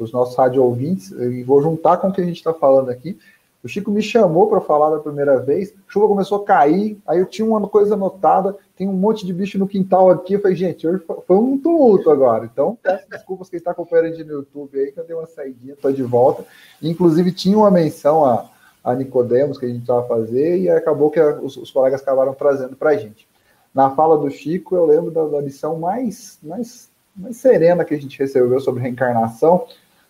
[0.00, 3.18] os nossos rádio ouvintes, e vou juntar com o que a gente está falando aqui.
[3.62, 7.18] O Chico me chamou para falar da primeira vez, a chuva começou a cair, aí
[7.18, 10.56] eu tinha uma coisa anotada, tem um monte de bicho no quintal aqui, eu falei,
[10.56, 12.44] gente, hoje foi um tumulto agora.
[12.44, 15.74] Então, peço desculpas quem está acompanhando a no YouTube aí, que eu dei uma saidinha,
[15.74, 16.44] estou de volta.
[16.80, 18.48] Inclusive, tinha uma menção a
[18.82, 22.76] a Nicodemos que a gente estava fazer e acabou que os, os colegas acabaram trazendo
[22.76, 23.28] para a gente.
[23.74, 28.00] Na fala do Chico, eu lembro da, da lição mais, mais, mais serena que a
[28.00, 29.66] gente recebeu sobre reencarnação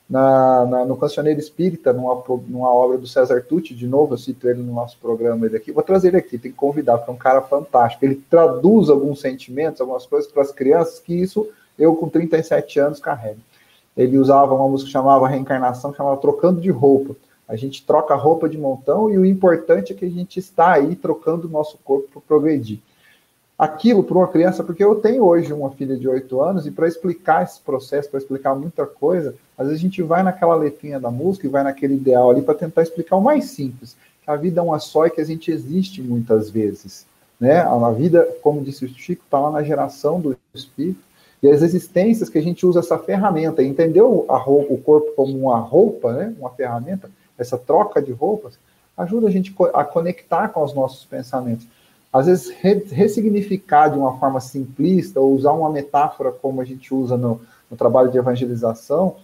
[0.09, 4.49] na, na, no Cancioneiro Espírita, numa, numa obra do César Tucci, de novo, eu cito
[4.49, 7.15] ele no nosso programa ele aqui, vou trazer ele aqui, tem que convidar, porque é
[7.15, 8.05] um cara fantástico.
[8.05, 11.47] Ele traduz alguns sentimentos, algumas coisas para as crianças, que isso
[11.79, 13.41] eu, com 37 anos, carrego.
[13.97, 17.15] Ele usava uma música que chamava Reencarnação, que chamava Trocando de Roupa.
[17.47, 20.95] A gente troca roupa de montão e o importante é que a gente está aí
[20.95, 22.79] trocando o nosso corpo para progredir.
[23.59, 26.87] Aquilo para uma criança, porque eu tenho hoje uma filha de 8 anos e para
[26.87, 31.11] explicar esse processo, para explicar muita coisa, às vezes a gente vai naquela letrinha da
[31.11, 34.61] música e vai naquele ideal ali para tentar explicar o mais simples, que a vida
[34.61, 37.05] é uma só e que a gente existe muitas vezes.
[37.41, 37.59] Né?
[37.59, 41.01] A vida, como disse o Chico, está lá na geração do espírito,
[41.43, 45.37] e as existências que a gente usa essa ferramenta, entendeu a roupa, o corpo como
[45.37, 46.35] uma roupa, né?
[46.39, 48.57] uma ferramenta, essa troca de roupas,
[48.97, 51.67] ajuda a gente a conectar com os nossos pensamentos.
[52.19, 52.51] Às vezes,
[52.91, 57.77] ressignificar de uma forma simplista, ou usar uma metáfora como a gente usa no, no
[57.77, 59.17] trabalho de evangelização,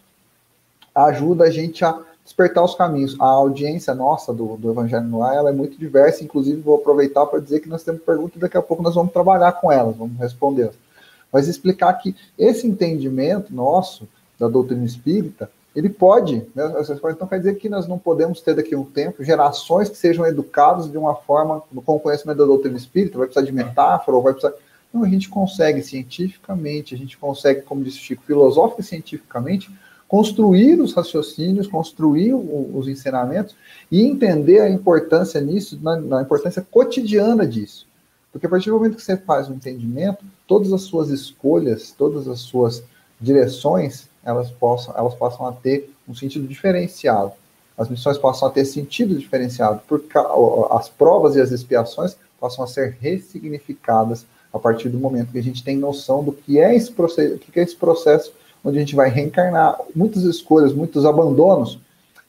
[0.94, 3.16] ajuda a gente a despertar os caminhos.
[3.20, 7.26] A audiência nossa do, do Evangelho no Ar ela é muito diversa, inclusive vou aproveitar
[7.26, 10.16] para dizer que nós temos perguntas daqui a pouco nós vamos trabalhar com elas, vamos
[10.18, 10.70] responder.
[11.32, 16.72] Mas explicar que esse entendimento nosso da doutrina espírita, ele pode, né,
[17.10, 20.24] então quer dizer que nós não podemos ter daqui a um tempo gerações que sejam
[20.24, 24.22] educadas de uma forma, com o conhecimento da doutrina espírita, vai precisar de metáfora, ou
[24.22, 24.54] vai precisar.
[24.92, 29.68] Não, a gente consegue cientificamente, a gente consegue, como disse o Chico, filosófico e cientificamente,
[30.06, 33.56] construir os raciocínios, construir o, os ensinamentos
[33.90, 37.88] e entender a importância nisso, na, na, importância cotidiana disso.
[38.30, 42.28] Porque a partir do momento que você faz um entendimento, todas as suas escolhas, todas
[42.28, 42.84] as suas
[43.24, 47.32] direções, elas possam, elas passam a ter um sentido diferenciado.
[47.76, 50.16] As missões passam a ter sentido diferenciado, porque
[50.70, 55.42] as provas e as expiações passam a ser ressignificadas a partir do momento que a
[55.42, 58.32] gente tem noção do que é esse processo, que é esse processo
[58.62, 61.78] onde a gente vai reencarnar muitas escolhas, muitos abandonos,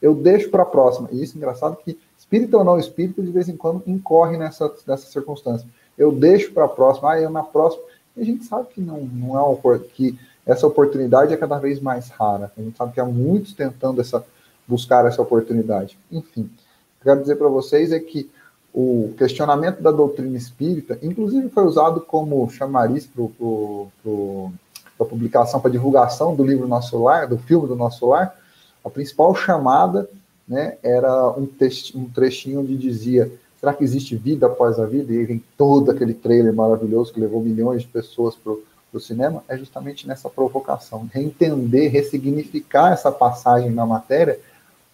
[0.02, 1.08] eu deixo para a próxima.
[1.12, 4.72] E isso é engraçado que, espírito ou não espírito, de vez em quando incorre nessa,
[4.86, 5.68] nessa circunstância.
[5.98, 7.84] Eu deixo para a próxima, ah, eu na próxima.
[8.18, 11.80] E a gente sabe que não, não é uma, que essa oportunidade é cada vez
[11.80, 12.52] mais rara.
[12.58, 14.24] A gente sabe que há muitos tentando essa,
[14.68, 15.98] buscar essa oportunidade.
[16.12, 18.30] Enfim, o que quero dizer para vocês é que
[18.74, 26.44] o questionamento da doutrina espírita, inclusive foi usado como chamariz para publicação, para divulgação do
[26.44, 28.36] livro Nosso Lar, do filme do Nosso Lar,
[28.84, 30.10] a principal chamada
[30.48, 31.48] né, era um,
[31.96, 35.12] um trechinho onde dizia será que existe vida após a vida?
[35.12, 38.54] E vem todo aquele trailer maravilhoso que levou milhões de pessoas para
[39.00, 44.40] cinema, é justamente nessa provocação, reentender, ressignificar essa passagem na matéria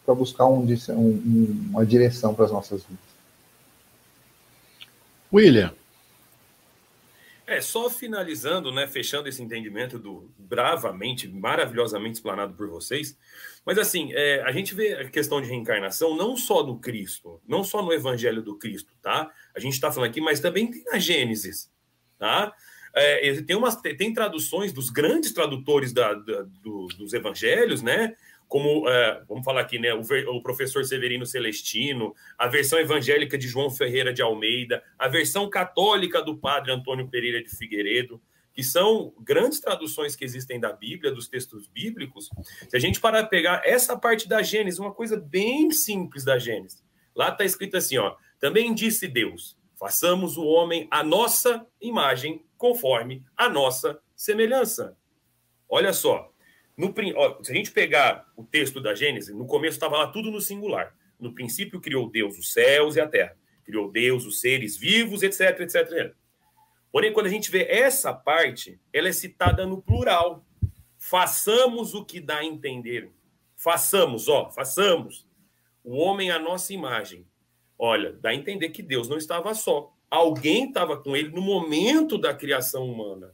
[0.06, 3.12] para buscar um, um, uma direção para as nossas vidas.
[5.32, 5.74] William.
[7.52, 13.18] É, só finalizando, né, fechando esse entendimento do bravamente, maravilhosamente explanado por vocês,
[13.66, 17.62] mas assim, é, a gente vê a questão de reencarnação não só no Cristo, não
[17.62, 19.30] só no Evangelho do Cristo, tá?
[19.54, 21.70] A gente está falando aqui, mas também tem na Gênesis,
[22.18, 22.54] tá?
[22.94, 28.16] É, tem, umas, tem traduções dos grandes tradutores da, da do, dos evangelhos, né?
[28.52, 30.02] como, é, vamos falar aqui, né, o,
[30.36, 36.22] o, professor Severino Celestino, a versão evangélica de João Ferreira de Almeida, a versão católica
[36.22, 38.22] do padre Antônio Pereira de Figueiredo,
[38.54, 42.30] que são grandes traduções que existem da Bíblia, dos textos bíblicos.
[42.68, 46.84] Se a gente parar pegar essa parte da Gênesis, uma coisa bem simples da Gênesis,
[47.16, 53.26] lá está escrito assim, ó, também disse Deus, façamos o homem a nossa imagem, conforme
[53.36, 54.96] a nossa semelhança.
[55.68, 56.32] Olha só,
[56.78, 60.30] no, ó, se a gente pegar o texto da Gênesis, no começo estava lá tudo
[60.30, 60.96] no singular.
[61.20, 63.36] No princípio criou Deus os céus e a terra.
[63.66, 66.14] Criou Deus os seres vivos, etc, etc.
[66.92, 70.46] Porém, quando a gente vê essa parte, ela é citada no plural.
[71.00, 73.10] Façamos o que dá a entender.
[73.56, 75.28] Façamos, ó, façamos.
[75.84, 77.26] O homem à nossa imagem.
[77.76, 79.92] Olha, dá a entender que Deus não estava só.
[80.12, 83.32] Alguém estava com ele no momento da criação humana.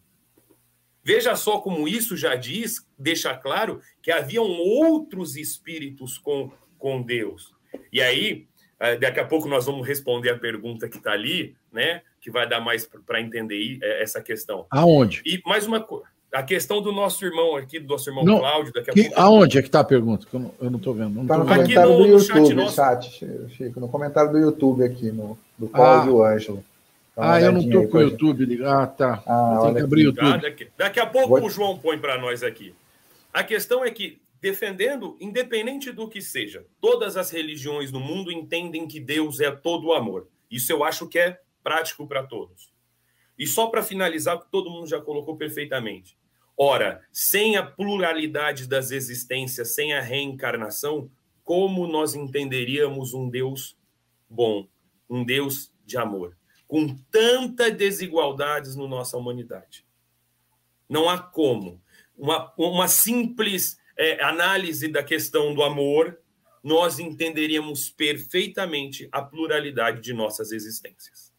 [1.03, 7.51] Veja só como isso já diz, deixa claro que haviam outros espíritos com, com Deus.
[7.91, 8.45] E aí,
[8.79, 12.01] eh, daqui a pouco nós vamos responder a pergunta que está ali, né?
[12.21, 14.67] Que vai dar mais para entender eh, essa questão.
[14.69, 15.23] Aonde?
[15.25, 16.05] E mais uma coisa.
[16.31, 19.19] A questão do nosso irmão aqui, do nosso irmão não, Cláudio, daqui a que, pouco.
[19.19, 20.27] Aonde é que está a pergunta?
[20.31, 21.21] eu não estou vendo.
[21.21, 25.39] Está no comentário no, do YouTube, no chat, Chico, no comentário do YouTube aqui, no,
[25.57, 26.33] do Cláudio ah.
[26.33, 26.63] Ângelo.
[27.15, 28.79] Ah, eu não estou com o YouTube ligado.
[28.79, 29.23] Ah, tá.
[29.25, 30.33] Ah, tem que abrir o YouTube.
[30.33, 31.45] Ah, daqui, daqui, a pouco Vou...
[31.45, 32.75] o João põe para nós aqui.
[33.33, 38.87] A questão é que, defendendo, independente do que seja, todas as religiões no mundo entendem
[38.87, 40.27] que Deus é todo o amor.
[40.49, 42.71] Isso eu acho que é prático para todos.
[43.37, 46.15] E só para finalizar, que todo mundo já colocou perfeitamente.
[46.55, 51.09] Ora, sem a pluralidade das existências, sem a reencarnação,
[51.43, 53.75] como nós entenderíamos um Deus
[54.29, 54.67] bom,
[55.09, 56.37] um Deus de amor?
[56.67, 59.85] com tantas desigualdades na nossa humanidade.
[60.89, 61.81] Não há como.
[62.17, 66.19] Uma, uma simples é, análise da questão do amor,
[66.63, 71.31] nós entenderíamos perfeitamente a pluralidade de nossas existências.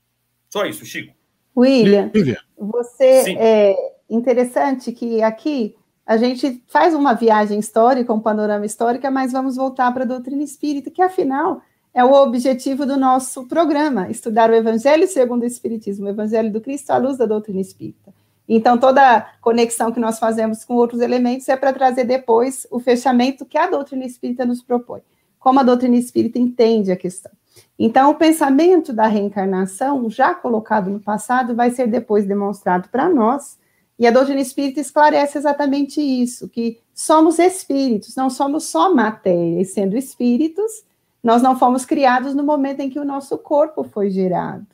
[0.48, 1.14] Só isso, Chico.
[1.56, 2.10] William,
[2.56, 3.36] você Sim.
[3.38, 3.74] é
[4.08, 5.74] interessante que aqui
[6.06, 10.42] a gente faz uma viagem histórica, um panorama histórico, mas vamos voltar para a doutrina
[10.42, 11.60] espírita, que afinal
[11.92, 16.60] é o objetivo do nosso programa, estudar o Evangelho segundo o Espiritismo, o Evangelho do
[16.60, 18.12] Cristo à luz da doutrina espírita.
[18.48, 23.44] Então, toda conexão que nós fazemos com outros elementos é para trazer depois o fechamento
[23.44, 25.00] que a doutrina espírita nos propõe,
[25.38, 27.32] como a doutrina espírita entende a questão.
[27.78, 33.58] Então, o pensamento da reencarnação, já colocado no passado, vai ser depois demonstrado para nós,
[33.98, 39.64] e a doutrina espírita esclarece exatamente isso, que somos espíritos, não somos só matéria, e
[39.64, 40.84] sendo espíritos,
[41.28, 44.66] nós não fomos criados no momento em que o nosso corpo foi gerado.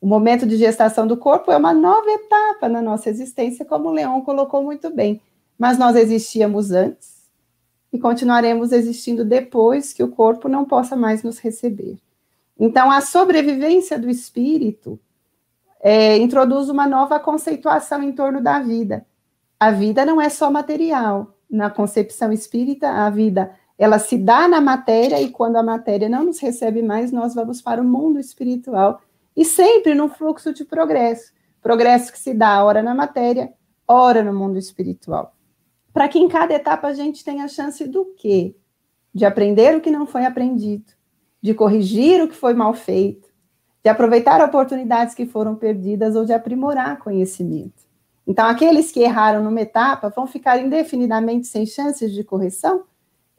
[0.00, 3.92] O momento de gestação do corpo é uma nova etapa na nossa existência, como o
[3.92, 5.20] Leão colocou muito bem.
[5.56, 7.30] Mas nós existíamos antes
[7.92, 11.96] e continuaremos existindo depois que o corpo não possa mais nos receber.
[12.58, 14.98] Então, a sobrevivência do espírito
[15.80, 19.06] é, introduz uma nova conceituação em torno da vida.
[19.60, 24.60] A vida não é só material, na concepção espírita, a vida ela se dá na
[24.60, 29.00] matéria e quando a matéria não nos recebe mais, nós vamos para o mundo espiritual
[29.34, 31.32] e sempre num fluxo de progresso.
[31.62, 33.54] Progresso que se dá ora na matéria,
[33.88, 35.34] ora no mundo espiritual.
[35.94, 38.54] Para que em cada etapa a gente tenha a chance do quê?
[39.14, 40.92] De aprender o que não foi aprendido,
[41.40, 43.30] de corrigir o que foi mal feito,
[43.82, 47.82] de aproveitar oportunidades que foram perdidas ou de aprimorar conhecimento.
[48.26, 52.89] Então, aqueles que erraram numa etapa vão ficar indefinidamente sem chances de correção?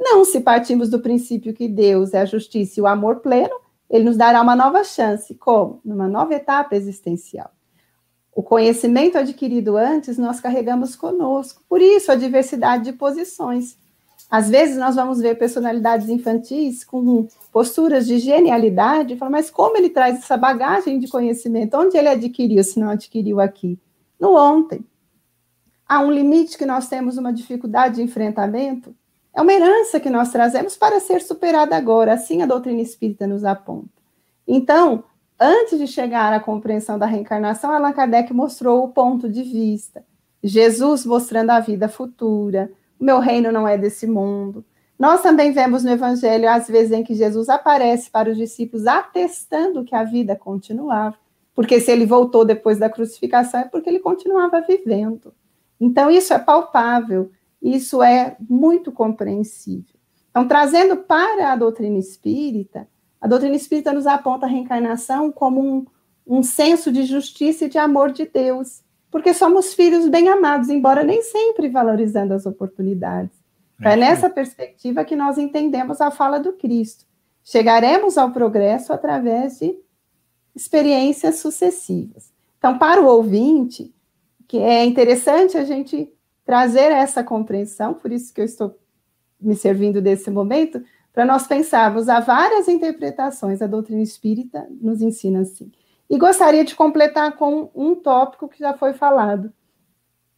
[0.04, 3.54] Não, se partimos do princípio que Deus é a justiça e o amor pleno,
[3.88, 5.36] ele nos dará uma nova chance.
[5.36, 5.80] Como?
[5.86, 7.52] Numa nova etapa existencial.
[8.34, 11.62] O conhecimento adquirido antes nós carregamos conosco.
[11.70, 13.78] Por isso, a diversidade de posições.
[14.28, 19.90] Às vezes nós vamos ver personalidades infantis com posturas de genialidade, falar, mas como ele
[19.90, 21.78] traz essa bagagem de conhecimento?
[21.78, 23.78] Onde ele adquiriu, se não adquiriu aqui?
[24.20, 24.84] No ontem.
[25.88, 28.96] Há um limite que nós temos, uma dificuldade de enfrentamento.
[29.34, 33.46] É uma herança que nós trazemos para ser superada agora, assim a doutrina espírita nos
[33.46, 33.90] aponta.
[34.48, 35.04] Então,
[35.40, 40.04] antes de chegar à compreensão da reencarnação, Allan Kardec mostrou o ponto de vista.
[40.44, 44.66] Jesus mostrando a vida futura, o meu reino não é desse mundo.
[45.00, 49.84] Nós também vemos no Evangelho, às vezes, em que Jesus aparece para os discípulos atestando
[49.84, 51.16] que a vida continuava.
[51.56, 55.34] Porque se ele voltou depois da crucificação, é porque ele continuava vivendo.
[55.80, 57.32] Então, isso é palpável,
[57.62, 59.96] isso é muito compreensível.
[60.30, 62.88] Então, trazendo para a doutrina espírita,
[63.20, 65.86] a doutrina espírita nos aponta a reencarnação como um,
[66.26, 68.82] um senso de justiça e de amor de Deus
[69.12, 73.36] porque somos filhos bem amados, embora nem sempre valorizando as oportunidades.
[73.84, 77.06] É, é nessa perspectiva que nós entendemos a fala do Cristo.
[77.44, 79.76] Chegaremos ao progresso através de
[80.56, 82.32] experiências sucessivas.
[82.58, 83.94] Então, para o ouvinte,
[84.48, 86.12] que é interessante a gente
[86.52, 88.78] trazer essa compreensão, por isso que eu estou
[89.40, 90.84] me servindo desse momento,
[91.14, 95.72] para nós pensarmos, há várias interpretações, a doutrina espírita nos ensina assim.
[96.10, 99.54] E gostaria de completar com um tópico que já foi falado.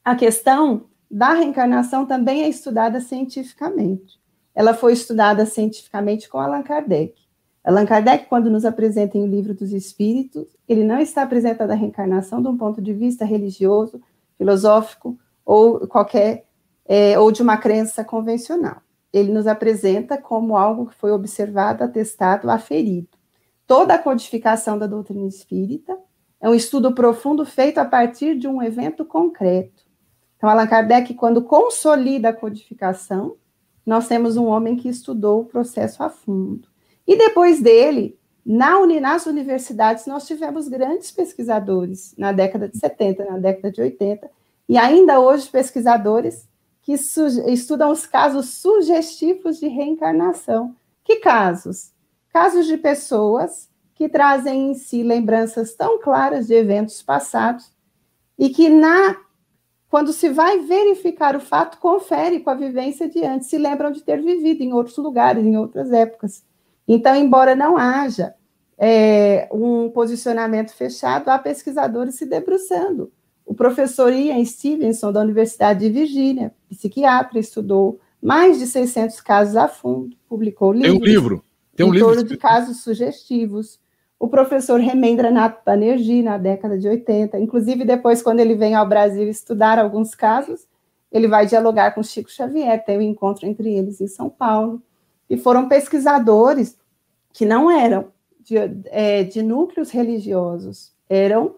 [0.06, 4.20] A questão da reencarnação também é estudada cientificamente.
[4.54, 7.16] Ela foi estudada cientificamente com Allan Kardec.
[7.64, 11.76] Allan Kardec, quando nos apresenta em o Livro dos Espíritos, ele não está apresentando a
[11.76, 14.00] reencarnação de um ponto de vista religioso,
[14.38, 16.46] filosófico ou qualquer
[16.86, 18.82] é, ou de uma crença convencional.
[19.12, 23.10] Ele nos apresenta como algo que foi observado, atestado, aferido
[23.68, 25.98] toda a codificação da doutrina espírita,
[26.40, 29.84] é um estudo profundo feito a partir de um evento concreto.
[30.38, 33.38] Então, Allan Kardec, quando consolida a codificação,
[33.86, 36.68] nós temos um homem que estudou o processo a fundo.
[37.08, 43.38] E depois dele, na, nas universidades, nós tivemos grandes pesquisadores na década de 70, na
[43.38, 44.30] década de 80,
[44.74, 46.50] e ainda hoje pesquisadores
[46.82, 50.76] que estudam os casos sugestivos de reencarnação.
[51.04, 51.94] Que casos?
[52.34, 57.72] casos de pessoas que trazem em si lembranças tão claras de eventos passados
[58.38, 59.16] e que na
[59.88, 64.02] quando se vai verificar o fato, confere com a vivência de antes, se lembram de
[64.02, 66.44] ter vivido em outros lugares, em outras épocas.
[66.88, 68.34] Então, embora não haja
[68.76, 73.12] é, um posicionamento fechado, há pesquisadores se debruçando.
[73.46, 79.68] O professor Ian Stevenson, da Universidade de Virgínia, psiquiatra, estudou mais de 600 casos a
[79.68, 80.92] fundo, publicou livros.
[80.92, 81.44] Tem um livro.
[81.76, 83.80] Tem um em livro torno de casos sugestivos.
[84.18, 89.28] O professor Remendranath Banerjee, na década de 80, inclusive depois, quando ele vem ao Brasil
[89.28, 90.66] estudar alguns casos,
[91.12, 94.82] ele vai dialogar com Chico Xavier, tem um encontro entre eles em São Paulo.
[95.30, 96.78] E foram pesquisadores
[97.34, 98.08] que não eram
[98.40, 101.56] de, é, de núcleos religiosos, eram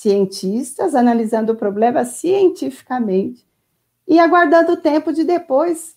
[0.00, 3.44] cientistas analisando o problema cientificamente
[4.06, 5.96] e aguardando o tempo de depois.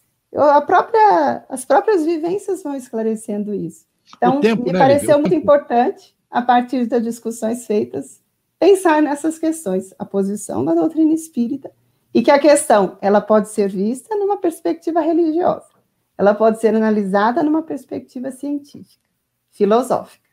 [0.66, 3.86] Própria, as próprias vivências vão esclarecendo isso.
[4.18, 8.22] Então, tempo, me né, pareceu muito importante, a partir das discussões feitas,
[8.58, 11.72] pensar nessas questões, a posição da doutrina espírita,
[12.14, 15.70] e que a questão ela pode ser vista numa perspectiva religiosa,
[16.18, 19.08] ela pode ser analisada numa perspectiva científica,
[19.52, 20.30] filosófica,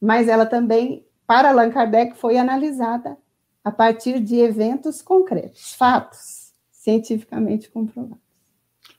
[0.00, 3.16] mas ela também, para Allan Kardec, foi analisada
[3.64, 8.22] a partir de eventos concretos, fatos cientificamente comprovados.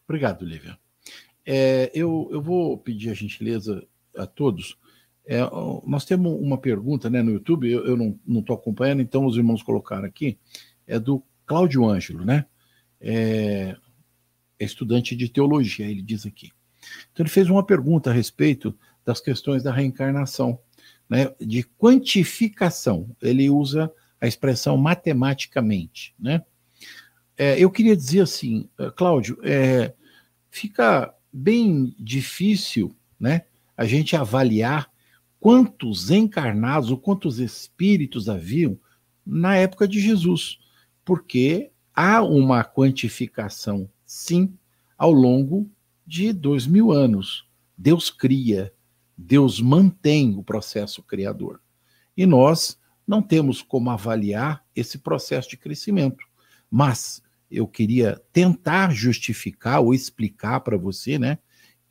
[0.08, 0.78] Obrigado, Lívia.
[1.46, 4.78] É, eu, eu vou pedir a gentileza a todos.
[5.26, 5.40] É,
[5.86, 9.64] nós temos uma pergunta né, no YouTube, eu, eu não estou acompanhando, então os irmãos
[9.64, 10.38] colocaram aqui,
[10.86, 12.46] é do Cláudio Ângelo, né?
[13.00, 13.76] É,
[14.60, 16.52] é estudante de teologia, ele diz aqui.
[17.12, 20.60] Então ele fez uma pergunta a respeito das questões da reencarnação,
[21.10, 23.10] né, de quantificação.
[23.22, 26.44] Ele usa a expressão matematicamente, né?
[27.38, 29.94] é, eu queria dizer assim, eh, Cláudio, é,
[30.50, 33.44] fica bem difícil né,
[33.78, 34.90] a gente avaliar
[35.40, 38.78] quantos encarnados ou quantos espíritos haviam
[39.24, 40.58] na época de Jesus,
[41.06, 44.58] porque há uma quantificação, sim,
[44.98, 45.70] ao longo
[46.08, 47.46] de dois mil anos.
[47.78, 48.74] Deus cria,
[49.18, 51.60] Deus mantém o processo criador.
[52.16, 56.24] E nós não temos como avaliar esse processo de crescimento.
[56.70, 61.38] Mas eu queria tentar justificar ou explicar para você, né,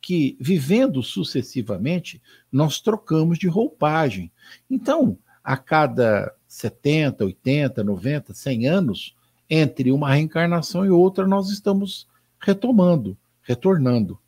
[0.01, 2.23] que vivendo sucessivamente,
[2.53, 4.31] nós trocamos de roupagem.
[4.71, 9.17] Então, a cada 70, 80, 90, 100 anos,
[9.49, 12.07] entre uma reencarnação e outra, nós estamos
[12.39, 14.19] retomando, retornando.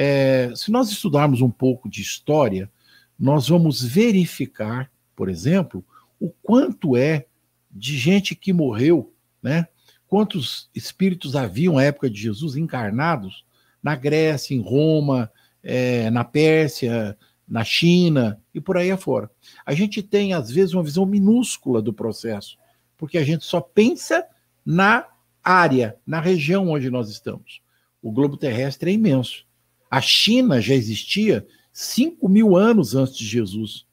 [0.00, 2.70] É, se nós estudarmos um pouco de história,
[3.18, 5.84] nós vamos verificar, por exemplo,
[6.20, 7.26] o quanto é
[7.68, 9.66] de gente que morreu, né?
[10.06, 13.44] Quantos espíritos haviam na época de Jesus encarnados
[13.82, 15.32] na Grécia, em Roma,
[15.64, 17.18] é, na Pérsia,
[17.48, 19.28] na China e por aí afora.
[19.66, 22.56] A gente tem, às vezes, uma visão minúscula do processo,
[22.96, 24.24] porque a gente só pensa
[24.64, 25.08] na
[25.42, 27.60] área, na região onde nós estamos.
[28.00, 29.47] O globo terrestre é imenso.
[29.90, 33.86] A China já existia 5 mil anos antes de Jesus.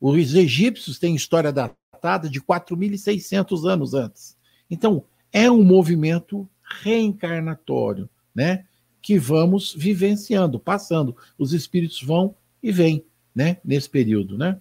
[0.00, 4.36] Os egípcios têm história datada de 4.600 anos antes.
[4.70, 6.48] Então, é um movimento
[6.82, 8.66] reencarnatório, né?
[9.00, 11.16] Que vamos vivenciando, passando.
[11.38, 13.04] Os espíritos vão e vêm,
[13.34, 13.58] né?
[13.64, 14.58] Nesse período, né?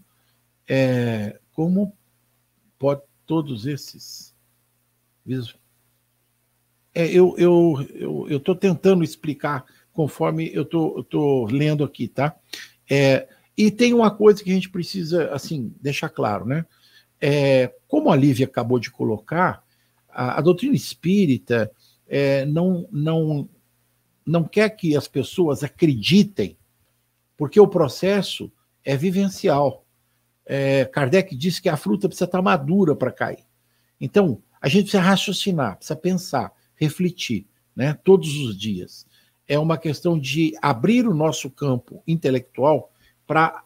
[0.68, 1.94] É, como
[2.78, 4.34] pode todos esses.
[6.94, 12.36] É, eu estou eu, eu, eu tentando explicar conforme eu tô, tô lendo aqui, tá?
[12.90, 16.66] É, e tem uma coisa que a gente precisa, assim, deixar claro, né?
[17.22, 19.64] É, como a Lívia acabou de colocar,
[20.10, 21.72] a, a doutrina espírita
[22.08, 23.48] é, não, não,
[24.26, 26.58] não quer que as pessoas acreditem,
[27.38, 28.52] porque o processo
[28.84, 29.86] é vivencial.
[30.46, 33.46] É, Kardec disse que a fruta precisa estar madura para cair.
[34.02, 39.06] Então, a gente precisa raciocinar, precisa pensar, refletir, né, todos os dias
[39.48, 42.92] é uma questão de abrir o nosso campo intelectual
[43.28, 43.64] para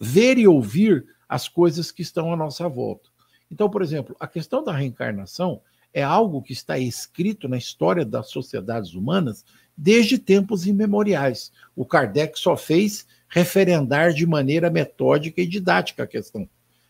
[0.00, 3.08] ver e ouvir as coisas que estão à nossa volta.
[3.50, 5.60] Então, por exemplo, a questão da reencarnação
[5.92, 9.44] é algo que está escrito na história das sociedades humanas
[9.76, 11.52] desde tempos imemoriais.
[11.74, 16.48] O Kardec só fez referendar de maneira metódica e didática a questão.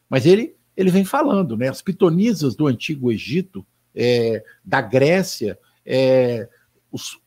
[0.08, 1.68] Mas ele, ele vem falando, né?
[1.68, 3.64] As pitonisas do Antigo Egito,
[3.94, 6.48] é, da Grécia, é,
[6.90, 7.18] os,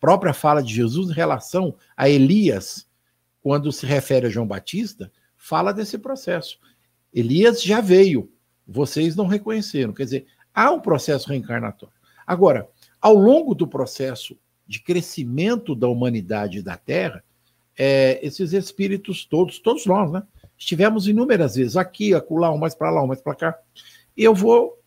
[0.00, 2.88] própria fala de Jesus em relação a Elias,
[3.42, 6.58] quando se refere a João Batista, fala desse processo.
[7.12, 8.32] Elias já veio,
[8.66, 9.92] vocês não reconheceram.
[9.92, 11.94] Quer dizer, há um processo reencarnatório.
[12.26, 12.68] Agora,
[13.00, 17.24] ao longo do processo de crescimento da humanidade e da Terra,
[17.76, 20.22] é, esses espíritos todos, todos nós, né?
[20.56, 23.58] Estivemos inúmeras vezes aqui, acolá, um mais para lá, um mais para cá.
[24.14, 24.78] E eu vou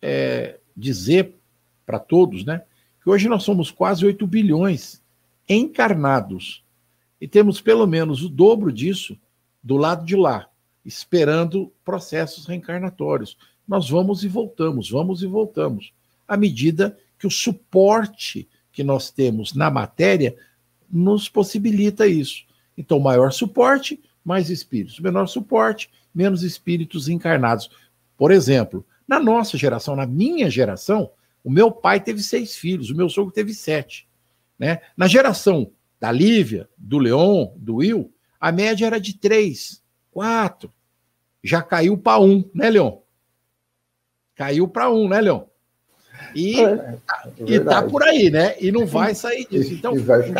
[0.00, 1.36] é, dizer
[1.84, 2.62] para todos, né?
[3.10, 5.02] Hoje nós somos quase 8 bilhões
[5.48, 6.62] encarnados.
[7.20, 9.18] E temos pelo menos o dobro disso
[9.62, 10.48] do lado de lá,
[10.84, 13.36] esperando processos reencarnatórios.
[13.68, 15.92] Nós vamos e voltamos, vamos e voltamos,
[16.26, 20.34] à medida que o suporte que nós temos na matéria
[20.90, 22.44] nos possibilita isso.
[22.78, 24.98] Então, maior suporte, mais espíritos.
[25.00, 27.70] Menor suporte, menos espíritos encarnados.
[28.16, 31.10] Por exemplo, na nossa geração, na minha geração,
[31.42, 34.08] o meu pai teve seis filhos, o meu sogro teve sete.
[34.58, 34.80] Né?
[34.96, 40.72] Na geração da Lívia, do Leon, do Will, a média era de três, quatro.
[41.42, 42.98] Já caiu para um, né, Leon?
[44.34, 45.44] Caiu para um, né, Leon?
[46.34, 46.98] E, é,
[47.46, 48.54] e tá por aí, né?
[48.60, 49.72] E não vai sair disso.
[49.72, 49.94] Então,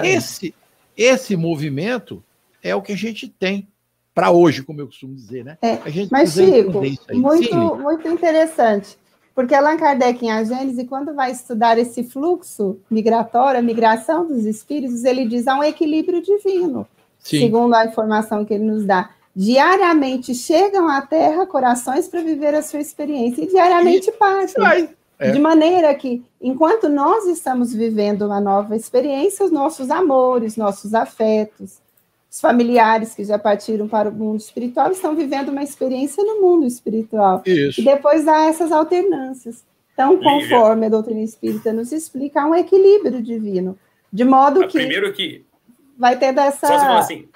[0.05, 0.55] esse,
[0.97, 2.23] esse movimento
[2.63, 3.69] é o que a gente tem
[4.15, 5.57] para hoje, como eu costumo dizer, né?
[5.63, 5.79] É,
[6.11, 6.83] mas, Chico,
[7.13, 8.99] muito, muito interessante.
[9.41, 14.45] Porque Allan Kardec, em A Gênese, quando vai estudar esse fluxo migratório, a migração dos
[14.45, 16.87] espíritos, ele diz há um equilíbrio divino,
[17.19, 17.39] Sim.
[17.39, 19.09] segundo a informação que ele nos dá.
[19.35, 24.91] Diariamente chegam à Terra corações para viver a sua experiência e diariamente partem.
[25.19, 25.31] É.
[25.31, 31.79] De maneira que, enquanto nós estamos vivendo uma nova experiência, os nossos amores, nossos afetos,
[32.31, 36.65] os familiares que já partiram para o mundo espiritual estão vivendo uma experiência no mundo
[36.65, 37.43] espiritual.
[37.45, 37.81] Isso.
[37.81, 39.65] E depois há essas alternâncias.
[39.93, 43.77] Então, conforme a doutrina espírita nos explica, há um equilíbrio divino.
[44.13, 44.79] De modo que.
[44.79, 45.45] Primeiro que.
[45.99, 46.69] Vai ter dessa.
[46.69, 47.29] Só assim.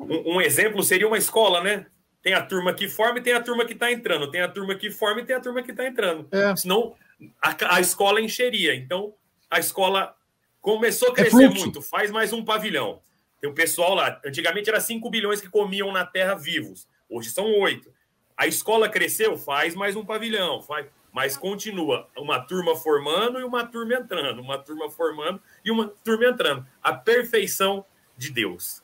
[0.00, 1.86] Um, um, exemplo seria uma escola, né?
[2.22, 4.30] Tem a turma que forma e tem a turma que está entrando.
[4.30, 6.26] Tem a turma que forma e tem a turma que está entrando.
[6.32, 6.56] É.
[6.56, 6.94] Senão,
[7.40, 8.74] a, a escola encheria.
[8.74, 9.12] Então,
[9.50, 10.14] a escola
[10.60, 13.00] começou a é crescer é muito, faz mais um pavilhão.
[13.40, 14.20] Tem o pessoal lá.
[14.24, 16.88] Antigamente era 5 bilhões que comiam na Terra vivos.
[17.08, 17.90] Hoje são 8.
[18.36, 23.64] A escola cresceu, faz mais um pavilhão, faz, mas continua uma turma formando e uma
[23.64, 26.66] turma entrando, uma turma formando e uma turma entrando.
[26.82, 27.84] A perfeição
[28.18, 28.82] de Deus.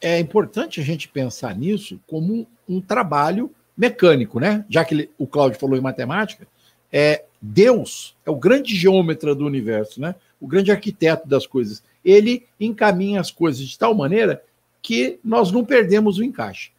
[0.00, 4.64] É importante a gente pensar nisso como um, um trabalho mecânico, né?
[4.68, 6.46] Já que o Cláudio falou em matemática,
[6.92, 10.14] é Deus é o grande geômetra do universo, né?
[10.40, 11.82] O grande arquiteto das coisas.
[12.06, 14.40] Ele encaminha as coisas de tal maneira
[14.80, 16.70] que nós não perdemos o encaixe.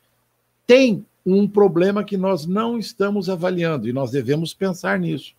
[0.65, 5.35] Tem um problema que nós não estamos avaliando e nós devemos pensar nisso.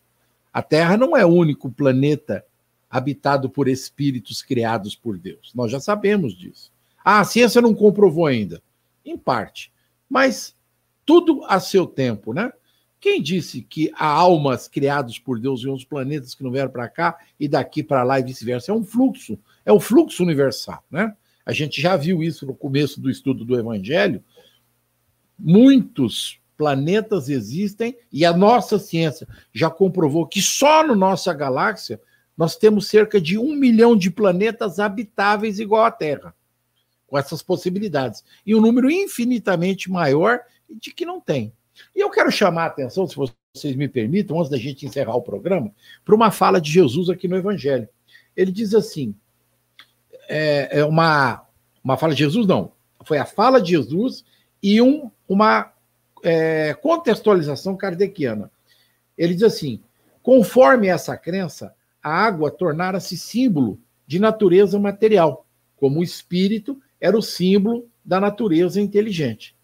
[0.53, 2.45] A Terra não é o único planeta
[2.91, 5.53] habitado por espíritos criados por Deus.
[5.55, 6.71] Nós já sabemos disso.
[7.03, 8.63] Ah, a ciência não comprovou ainda.
[9.03, 9.73] Em parte.
[10.09, 10.55] Mas
[11.07, 12.53] tudo a seu tempo, né?
[13.01, 16.89] Quem disse que há almas criadas por Deus em uns planetas que não vieram para
[16.89, 18.73] cá e daqui para lá e vice-versa?
[18.73, 21.15] É um fluxo, é o fluxo universal, né?
[21.47, 24.23] A gente já viu isso no começo do estudo do Evangelho,
[25.39, 32.01] muitos planetas existem e a nossa ciência já comprovou que só na no nossa galáxia
[32.37, 36.35] nós temos cerca de um milhão de planetas habitáveis igual à Terra,
[37.07, 38.25] com essas possibilidades.
[38.45, 41.53] E um número infinitamente maior de que não tem.
[41.95, 45.23] E eu quero chamar a atenção, se vocês me permitam, antes da gente encerrar o
[45.23, 45.73] programa,
[46.05, 47.89] para uma fala de Jesus aqui no Evangelho.
[48.37, 49.15] Ele diz assim:
[50.29, 51.45] é, é uma,
[51.83, 52.73] uma fala de Jesus, não,
[53.05, 54.25] foi a fala de Jesus
[54.63, 55.73] e um, uma
[56.23, 58.51] é, contextualização kardeciana.
[59.17, 59.81] Ele diz assim:
[60.23, 67.23] conforme essa crença, a água tornara-se símbolo de natureza material, como o espírito era o
[67.23, 69.55] símbolo da natureza inteligente.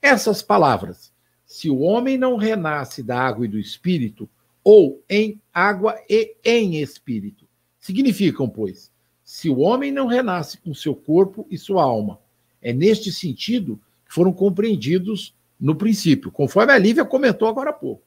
[0.00, 1.09] Essas palavras,
[1.50, 4.30] se o homem não renasce da água e do espírito,
[4.62, 7.44] ou em água e em espírito,
[7.76, 8.88] significam, pois,
[9.24, 12.20] se o homem não renasce com seu corpo e sua alma.
[12.62, 18.04] É neste sentido foram compreendidos no princípio, conforme a Lívia comentou agora há pouco.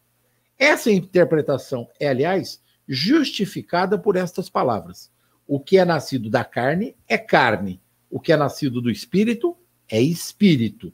[0.58, 5.12] Essa interpretação é, aliás, justificada por estas palavras.
[5.46, 9.58] O que é nascido da carne é carne, o que é nascido do espírito
[9.90, 10.94] é espírito.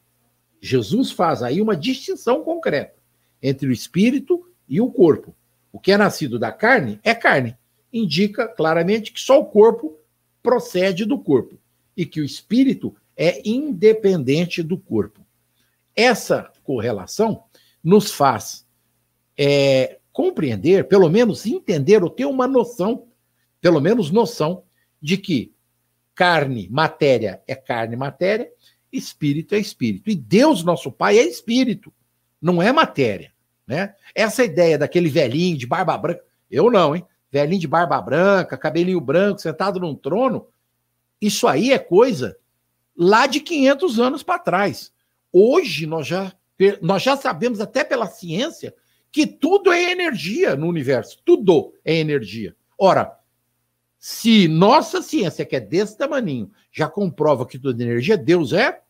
[0.61, 2.95] Jesus faz aí uma distinção concreta
[3.41, 5.35] entre o espírito e o corpo.
[5.71, 7.57] O que é nascido da carne é carne.
[7.91, 9.97] Indica claramente que só o corpo
[10.43, 11.57] procede do corpo
[11.95, 15.25] e que o espírito é independente do corpo.
[15.95, 17.43] Essa correlação
[17.83, 18.65] nos faz
[19.37, 23.07] é, compreender, pelo menos entender ou ter uma noção,
[23.61, 24.63] pelo menos noção,
[25.01, 25.53] de que
[26.13, 28.49] carne, matéria é carne, matéria,
[28.91, 30.09] espírito é espírito.
[30.09, 31.93] E Deus, nosso Pai, é espírito,
[32.41, 33.31] não é matéria.
[33.67, 33.93] Né?
[34.15, 37.05] Essa ideia daquele velhinho de barba branca, eu não, hein?
[37.31, 40.47] Velhinho de barba branca, cabelinho branco, sentado num trono,
[41.21, 42.37] isso aí é coisa
[42.97, 44.91] lá de 500 anos para trás.
[45.31, 46.33] Hoje nós já,
[46.81, 48.73] nós já sabemos, até pela ciência,
[49.11, 51.21] que tudo é energia no universo.
[51.23, 52.55] Tudo é energia.
[52.77, 53.18] Ora,
[53.99, 58.81] se nossa ciência, que é desse tamanho, já comprova que é energia, Deus é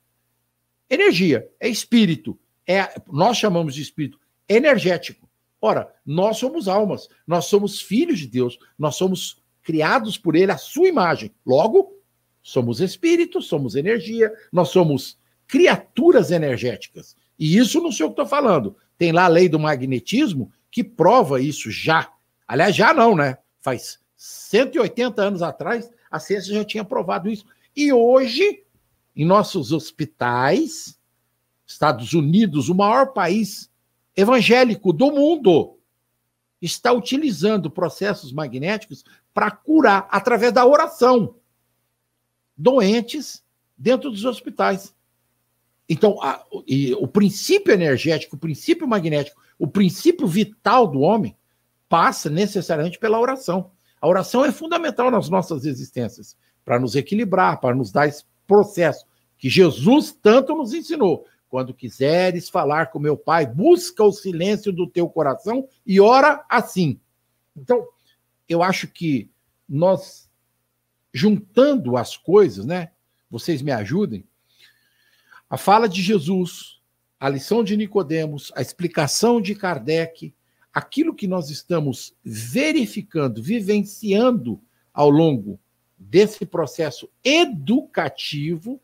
[0.89, 2.37] energia, é espírito.
[2.65, 5.27] É, nós chamamos de espírito energético.
[5.61, 10.57] Ora, nós somos almas, nós somos filhos de Deus, nós somos criados por Ele, a
[10.57, 11.33] sua imagem.
[11.45, 11.99] Logo,
[12.41, 17.15] Somos espíritos, somos energia, nós somos criaturas energéticas.
[17.37, 18.75] E isso não sei o que estou falando.
[18.97, 22.11] Tem lá a lei do magnetismo que prova isso já.
[22.47, 23.37] Aliás, já não, né?
[23.61, 27.45] Faz 180 anos atrás, a ciência já tinha provado isso.
[27.73, 28.65] E hoje,
[29.15, 30.99] em nossos hospitais,
[31.65, 33.71] Estados Unidos, o maior país
[34.13, 35.77] evangélico do mundo,
[36.61, 41.35] está utilizando processos magnéticos para curar através da oração
[42.57, 43.41] doentes
[43.77, 44.93] dentro dos hospitais.
[45.87, 51.37] Então, a, e o princípio energético, o princípio magnético, o princípio vital do homem
[51.87, 53.71] passa necessariamente pela oração.
[54.01, 59.05] A oração é fundamental nas nossas existências, para nos equilibrar, para nos dar esse processo
[59.37, 61.25] que Jesus tanto nos ensinou.
[61.49, 66.99] Quando quiseres falar com meu Pai, busca o silêncio do teu coração e ora assim.
[67.57, 67.87] Então,
[68.47, 69.29] eu acho que
[69.67, 70.29] nós
[71.13, 72.91] juntando as coisas, né?
[73.29, 74.27] Vocês me ajudem.
[75.49, 76.79] A fala de Jesus,
[77.19, 80.33] a lição de Nicodemos, a explicação de Kardec,
[80.79, 84.59] aquilo que nós estamos verificando, vivenciando
[84.93, 85.59] ao longo
[85.97, 88.79] desse processo educativo,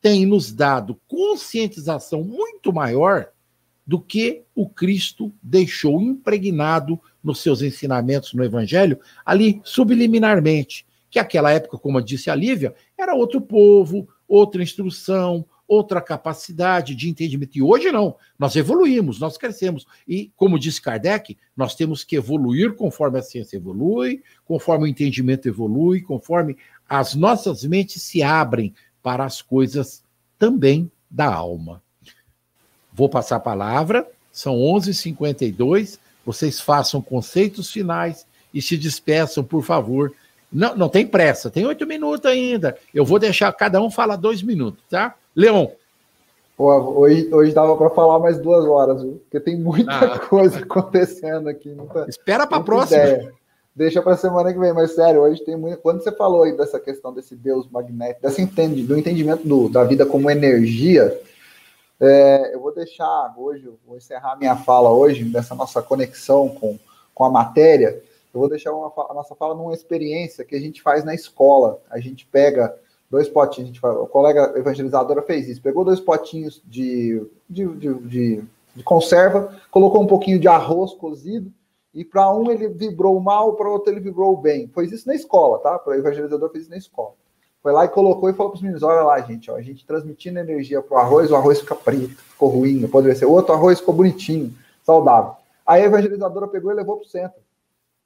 [0.00, 3.30] tem nos dado conscientização muito maior
[3.84, 10.86] do que o Cristo deixou impregnado nos seus ensinamentos no Evangelho, ali subliminarmente.
[11.10, 17.08] Que aquela época, como disse a Lívia, era outro povo, outra instrução, outra capacidade de
[17.08, 17.56] entendimento.
[17.56, 19.86] E hoje não, nós evoluímos, nós crescemos.
[20.06, 25.48] E, como disse Kardec, nós temos que evoluir conforme a ciência evolui, conforme o entendimento
[25.48, 26.56] evolui, conforme
[26.88, 30.02] as nossas mentes se abrem para as coisas
[30.38, 31.82] também da alma.
[32.92, 40.12] Vou passar a palavra, são 11h52, vocês façam conceitos finais e se despeçam, por favor.
[40.50, 42.78] Não, não tem pressa, tem oito minutos ainda.
[42.92, 45.16] Eu vou deixar cada um falar dois minutos, tá?
[45.34, 45.68] Leon.
[46.56, 49.20] Pô, hoje, hoje dava para falar mais duas horas, viu?
[49.24, 50.18] porque tem muita ah.
[50.20, 51.70] coisa acontecendo aqui.
[51.70, 53.02] Muita, Espera para a próxima.
[53.02, 53.32] Ideia.
[53.74, 55.78] Deixa para semana que vem, mas sério, hoje tem muito.
[55.78, 60.06] Quando você falou aí dessa questão desse Deus magnético, entendi, do entendimento do, da vida
[60.06, 61.20] como energia,
[62.00, 66.78] é, eu vou deixar hoje, vou encerrar minha fala hoje, dessa nossa conexão com,
[67.12, 68.00] com a matéria.
[68.32, 71.80] Eu vou deixar uma, a nossa fala numa experiência que a gente faz na escola.
[71.90, 72.76] A gente pega
[73.10, 77.66] dois potinhos, a gente fala, o colega evangelizadora fez isso, pegou dois potinhos de, de,
[77.76, 78.44] de, de,
[78.74, 81.52] de conserva, colocou um pouquinho de arroz cozido,
[81.92, 84.68] e para um ele vibrou mal, para outro ele vibrou bem.
[84.74, 85.80] Foi isso na escola, tá?
[85.86, 87.12] O evangelizador fez isso na escola.
[87.62, 89.86] Foi lá e colocou e falou para os meninos: olha lá, gente, ó, a gente
[89.86, 93.26] transmitindo energia para o arroz, o arroz fica preto, ficou ruim, poderia ser.
[93.26, 94.52] O outro arroz ficou bonitinho,
[94.82, 95.32] saudável.
[95.64, 97.40] Aí a evangelizadora pegou e levou para o centro.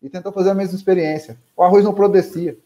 [0.01, 1.36] E tentou fazer a mesma experiência.
[1.57, 2.57] O arroz não produzia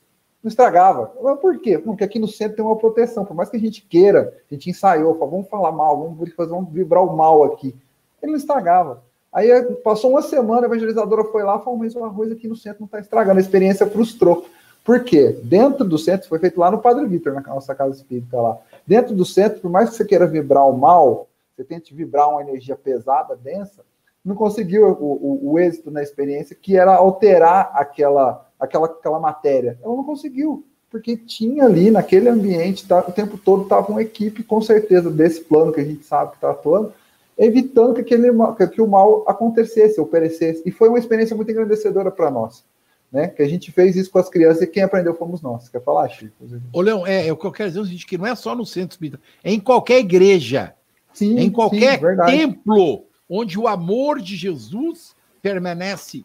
[0.42, 1.12] não estragava.
[1.22, 1.78] Mas por quê?
[1.78, 3.24] Porque aqui no centro tem uma proteção.
[3.24, 6.50] Por mais que a gente queira, a gente ensaiou, falou, vamos falar mal, vamos fazer,
[6.50, 7.74] vamos vibrar o mal aqui.
[8.22, 9.02] Ele não estragava.
[9.32, 9.48] Aí
[9.84, 12.80] passou uma semana, a evangelizadora foi lá e falou, mas o arroz aqui no centro
[12.80, 13.38] não está estragando.
[13.38, 14.44] A experiência frustrou.
[14.84, 15.38] Por quê?
[15.44, 18.58] Dentro do centro, foi feito lá no Padre Vitor, na nossa casa espírita lá.
[18.86, 22.42] Dentro do centro, por mais que você queira vibrar o mal, você tente vibrar uma
[22.42, 23.84] energia pesada, densa,
[24.24, 29.76] não conseguiu o, o, o êxito na experiência, que era alterar aquela aquela, aquela matéria.
[29.82, 34.44] Ela não conseguiu, porque tinha ali naquele ambiente, tá, o tempo todo estava uma equipe,
[34.44, 36.92] com certeza, desse plano que a gente sabe que está atuando,
[37.36, 38.28] evitando que, aquele,
[38.72, 40.62] que o mal acontecesse ou perecesse.
[40.64, 42.64] E foi uma experiência muito engrandecedora para nós.
[43.10, 43.28] Né?
[43.28, 45.68] Que a gente fez isso com as crianças e quem aprendeu fomos nós.
[45.68, 46.32] Quer falar, Chico?
[46.72, 48.34] Ô, Leão, é, é, o que eu quero dizer é o seguinte, que não é
[48.34, 50.74] só no centro espírita, é em qualquer igreja,
[51.12, 56.24] sim, em qualquer sim, templo onde o amor de Jesus permanece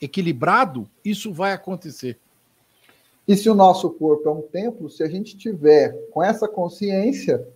[0.00, 2.18] equilibrado, isso vai acontecer.
[3.26, 7.46] E se o nosso corpo é um templo, se a gente tiver com essa consciência.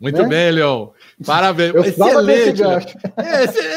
[0.00, 0.28] Muito né?
[0.28, 0.92] bem, Leão.
[1.24, 1.74] Parabéns.
[1.74, 2.62] Eu excelente.
[2.62, 2.98] Gancho.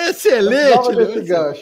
[0.10, 1.54] excelente, Leão.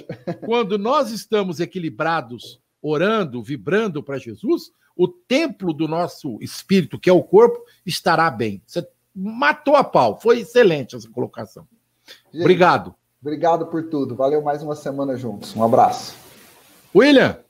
[0.46, 7.14] Quando nós estamos equilibrados, orando, vibrando para Jesus, o templo do nosso espírito, que é
[7.14, 8.62] o corpo, estará bem.
[8.66, 10.20] Você matou a pau.
[10.20, 11.68] Foi excelente essa colocação.
[12.32, 12.96] Gente, obrigado.
[13.22, 14.16] Obrigado por tudo.
[14.16, 15.56] Valeu mais uma semana juntos.
[15.56, 16.27] Um abraço.
[16.98, 17.44] William!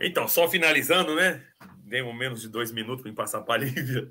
[0.00, 1.42] Então, só finalizando, né?
[1.84, 4.10] Demos menos de dois minutos para passar para a Lívia.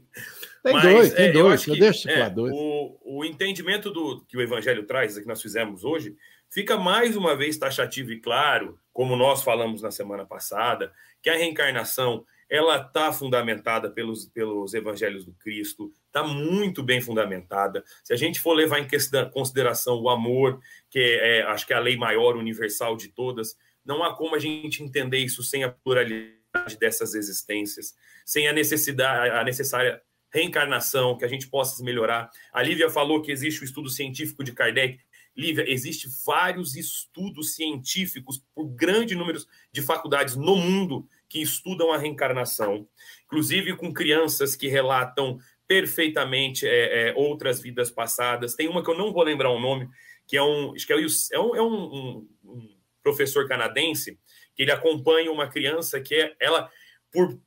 [0.62, 2.53] Tem Mas, dois, tem é, dois, eu, eu deixo é, dois.
[2.53, 6.16] O, o entendimento do que o Evangelho traz, que nós fizemos hoje,
[6.49, 10.91] fica mais uma vez taxativo e claro, como nós falamos na semana passada,
[11.22, 17.84] que a reencarnação ela está fundamentada pelos, pelos evangelhos do Cristo, está muito bem fundamentada.
[18.04, 18.88] Se a gente for levar em
[19.32, 24.04] consideração o amor, que é, acho que é a lei maior, universal de todas, não
[24.04, 27.93] há como a gente entender isso sem a pluralidade dessas existências,
[28.26, 32.30] sem a necessidade, a necessária reencarnação, que a gente possa se melhorar.
[32.52, 35.00] A Lívia falou que existe o estudo científico de Kardec.
[35.36, 39.39] Lívia, existe vários estudos científicos por grande número
[39.72, 42.88] de faculdades no mundo que estudam a reencarnação,
[43.26, 48.56] inclusive com crianças que relatam perfeitamente é, é, outras vidas passadas.
[48.56, 49.88] Tem uma que eu não vou lembrar o nome,
[50.28, 52.70] que é um, que é, é, um, é um, um
[53.04, 54.20] professor canadense
[54.56, 56.70] que ele acompanha uma criança que é, ela,
[57.12, 57.40] por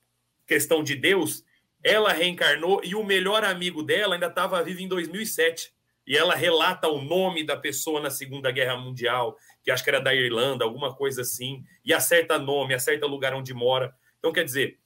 [0.47, 1.45] questão de Deus,
[1.83, 5.74] ela reencarnou e o melhor amigo dela ainda estava vivo em 2007.
[6.12, 9.34] E ela relata o nome da pessoa na Segunda Guerra Mundial,
[9.64, 13.54] que acho que era da Irlanda, alguma coisa assim, e acerta nome, acerta lugar onde
[13.54, 13.96] mora.
[14.18, 14.78] Então, quer dizer,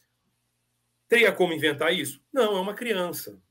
[1.08, 2.22] teria como inventar isso?
[2.32, 3.42] Não, é uma criança.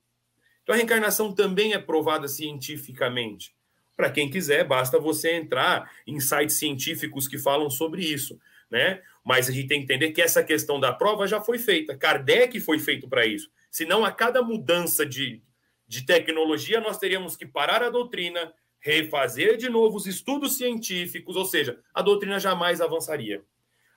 [0.64, 3.54] Então, a reencarnação também é provada cientificamente.
[3.94, 8.40] Para quem quiser, basta você entrar em sites científicos que falam sobre isso,
[8.72, 9.02] né?
[9.22, 11.98] Mas a gente tem que entender que essa questão da prova já foi feita.
[11.98, 13.52] Kardec foi feito para isso.
[13.70, 15.44] Senão, a cada mudança de,
[15.88, 21.46] de tecnologia, nós teríamos que parar a doutrina, refazer de novo os estudos científicos, ou
[21.46, 23.44] seja, a doutrina jamais avançaria.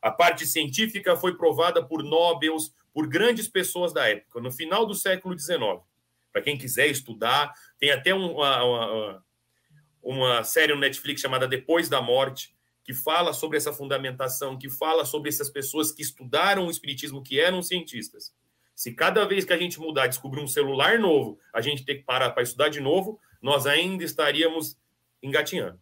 [0.01, 4.95] A parte científica foi provada por Nobels, por grandes pessoas da época, no final do
[4.95, 5.80] século XIX.
[6.32, 9.24] Para quem quiser estudar, tem até uma, uma,
[10.03, 15.05] uma série no Netflix chamada Depois da Morte, que fala sobre essa fundamentação, que fala
[15.05, 18.32] sobre essas pessoas que estudaram o Espiritismo, que eram cientistas.
[18.78, 22.04] Se cada vez que a gente mudar, descobrir um celular novo, a gente ter que
[22.04, 24.78] parar para estudar de novo, nós ainda estaríamos
[25.20, 25.80] engatinhando.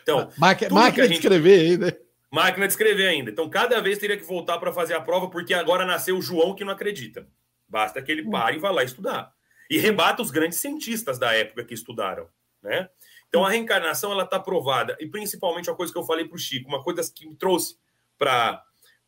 [0.00, 1.20] Então, máquina, máquina gente...
[1.20, 2.00] de escrever ainda.
[2.32, 3.30] Máquina de escrever ainda.
[3.30, 6.54] Então, cada vez teria que voltar para fazer a prova, porque agora nasceu o João
[6.54, 7.28] que não acredita.
[7.68, 9.34] Basta que ele pare e vá lá estudar.
[9.68, 12.30] E rebata os grandes cientistas da época que estudaram.
[12.62, 12.88] Né?
[13.28, 16.38] Então a reencarnação ela está provada e principalmente a coisa que eu falei para o
[16.38, 17.76] Chico, uma coisa que me trouxe
[18.16, 18.64] para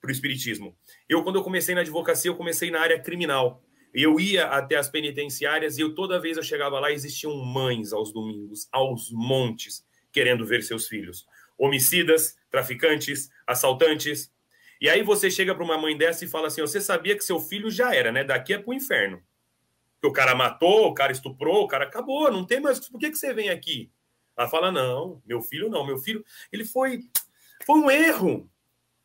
[0.07, 0.77] o espiritismo.
[1.09, 3.63] Eu quando eu comecei na advocacia eu comecei na área criminal.
[3.93, 8.13] Eu ia até as penitenciárias e eu toda vez eu chegava lá existiam mães aos
[8.13, 11.27] domingos, aos montes, querendo ver seus filhos,
[11.57, 14.33] homicidas, traficantes, assaltantes.
[14.81, 17.41] E aí você chega para uma mãe dessa e fala assim: "Você sabia que seu
[17.41, 18.23] filho já era, né?
[18.23, 19.23] Daqui é para o inferno."
[20.01, 22.79] Que o cara matou, o cara estuprou, o cara acabou, não tem mais.
[22.89, 23.91] Por que, que você vem aqui?
[24.37, 27.01] Ela fala: não, meu filho não, meu filho, ele foi,
[27.67, 28.49] foi um erro.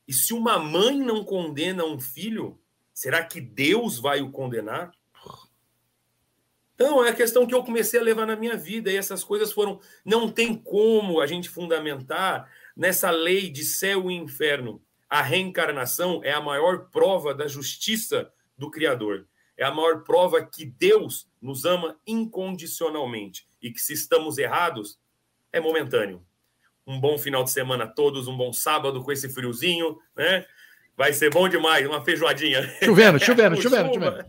[0.07, 2.59] E se uma mãe não condena um filho,
[2.93, 4.91] será que Deus vai o condenar?
[6.75, 9.51] Então, é a questão que eu comecei a levar na minha vida, e essas coisas
[9.51, 9.79] foram.
[10.03, 14.81] Não tem como a gente fundamentar nessa lei de céu e inferno.
[15.09, 19.27] A reencarnação é a maior prova da justiça do Criador.
[19.55, 23.47] É a maior prova que Deus nos ama incondicionalmente.
[23.61, 24.99] E que se estamos errados,
[25.51, 26.25] é momentâneo.
[26.85, 30.45] Um bom final de semana a todos, um bom sábado com esse friozinho, né?
[30.95, 32.61] Vai ser bom demais, uma feijoadinha.
[32.83, 34.25] Chovendo, chovendo, chovendo, chovendo.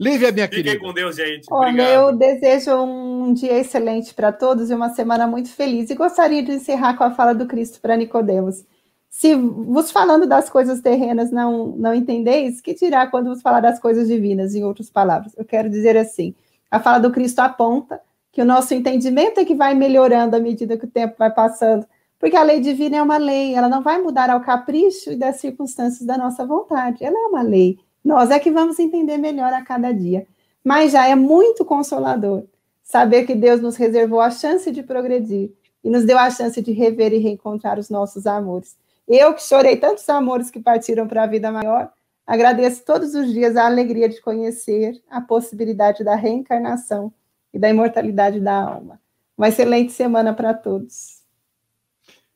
[0.00, 0.84] Lívia, minha Fiquem querida.
[0.84, 1.46] com Deus, gente.
[1.50, 5.90] Olha, eu desejo um dia excelente para todos e uma semana muito feliz.
[5.90, 8.64] E gostaria de encerrar com a fala do Cristo para Nicodemos.
[9.10, 13.78] Se vos falando das coisas terrenas não, não entendeis, que dirá quando vos falar das
[13.78, 15.34] coisas divinas, em outras palavras?
[15.36, 16.34] Eu quero dizer assim:
[16.70, 18.00] a fala do Cristo aponta
[18.32, 21.86] que o nosso entendimento é que vai melhorando à medida que o tempo vai passando,
[22.18, 25.36] porque a lei divina é uma lei, ela não vai mudar ao capricho e das
[25.36, 27.78] circunstâncias da nossa vontade, ela é uma lei.
[28.04, 30.26] Nós é que vamos entender melhor a cada dia.
[30.62, 32.44] Mas já é muito consolador
[32.82, 35.52] saber que Deus nos reservou a chance de progredir
[35.82, 38.76] e nos deu a chance de rever e reencontrar os nossos amores.
[39.08, 41.90] Eu que chorei tantos amores que partiram para a vida maior,
[42.26, 47.12] agradeço todos os dias a alegria de conhecer a possibilidade da reencarnação
[47.52, 49.00] e da imortalidade da alma.
[49.36, 51.20] Uma excelente semana para todos.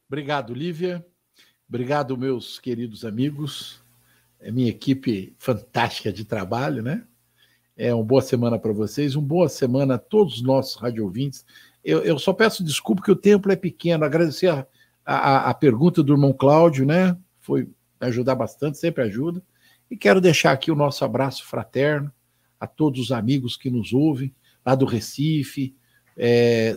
[0.08, 1.04] Obrigado, Lívia.
[1.68, 3.82] Obrigado, meus queridos amigos.
[4.40, 7.04] É minha equipe fantástica de trabalho, né?
[7.76, 11.44] É uma boa semana para vocês, uma boa semana a todos os nossos rádio ouvintes.
[11.84, 14.04] Eu, eu só peço desculpa que o tempo é pequeno.
[14.04, 14.66] Agradecer a,
[15.04, 17.16] a, a pergunta do irmão Cláudio, né?
[17.40, 17.68] Foi
[18.00, 19.42] ajudar bastante, sempre ajuda.
[19.90, 22.12] E quero deixar aqui o nosso abraço fraterno
[22.58, 24.34] a todos os amigos que nos ouvem
[24.64, 25.74] lá do Recife.
[26.16, 26.76] É,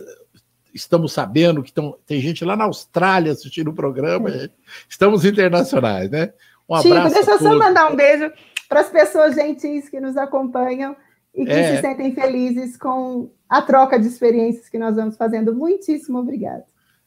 [0.74, 4.30] estamos sabendo que tão, tem gente lá na Austrália assistindo o programa.
[4.30, 4.50] É.
[4.88, 6.32] Estamos internacionais, né?
[6.68, 7.08] Um abraço.
[7.08, 8.30] Chico, deixa eu só mandar um beijo
[8.68, 10.94] para as pessoas gentis que nos acompanham
[11.34, 11.76] e que é.
[11.76, 15.54] se sentem felizes com a troca de experiências que nós vamos fazendo.
[15.54, 16.64] Muitíssimo obrigado.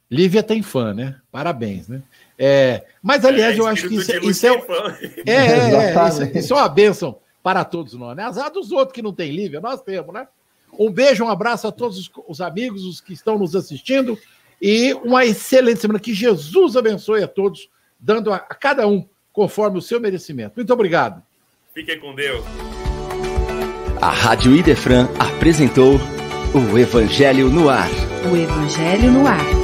[0.10, 1.16] Lívia tem fã, né?
[1.32, 2.02] Parabéns, né?
[2.38, 6.58] É, mas, aliás, é, eu acho que isso, isso é, é, é, isso, isso, é
[6.58, 8.24] uma bênção para todos nós, né?
[8.24, 10.28] Azar dos outros que não tem Lívia, nós temos, né?
[10.78, 14.18] Um beijo, um abraço a todos os, os amigos, os que estão nos assistindo,
[14.62, 16.00] e uma excelente semana.
[16.00, 17.70] Que Jesus abençoe a todos,
[18.00, 20.54] dando a, a cada um conforme o seu merecimento.
[20.56, 21.22] Muito obrigado.
[21.74, 22.44] Fiquem com Deus.
[24.02, 26.00] A Rádio Idefran apresentou
[26.54, 27.90] o Evangelho no Ar.
[28.32, 29.61] O Evangelho no Ar.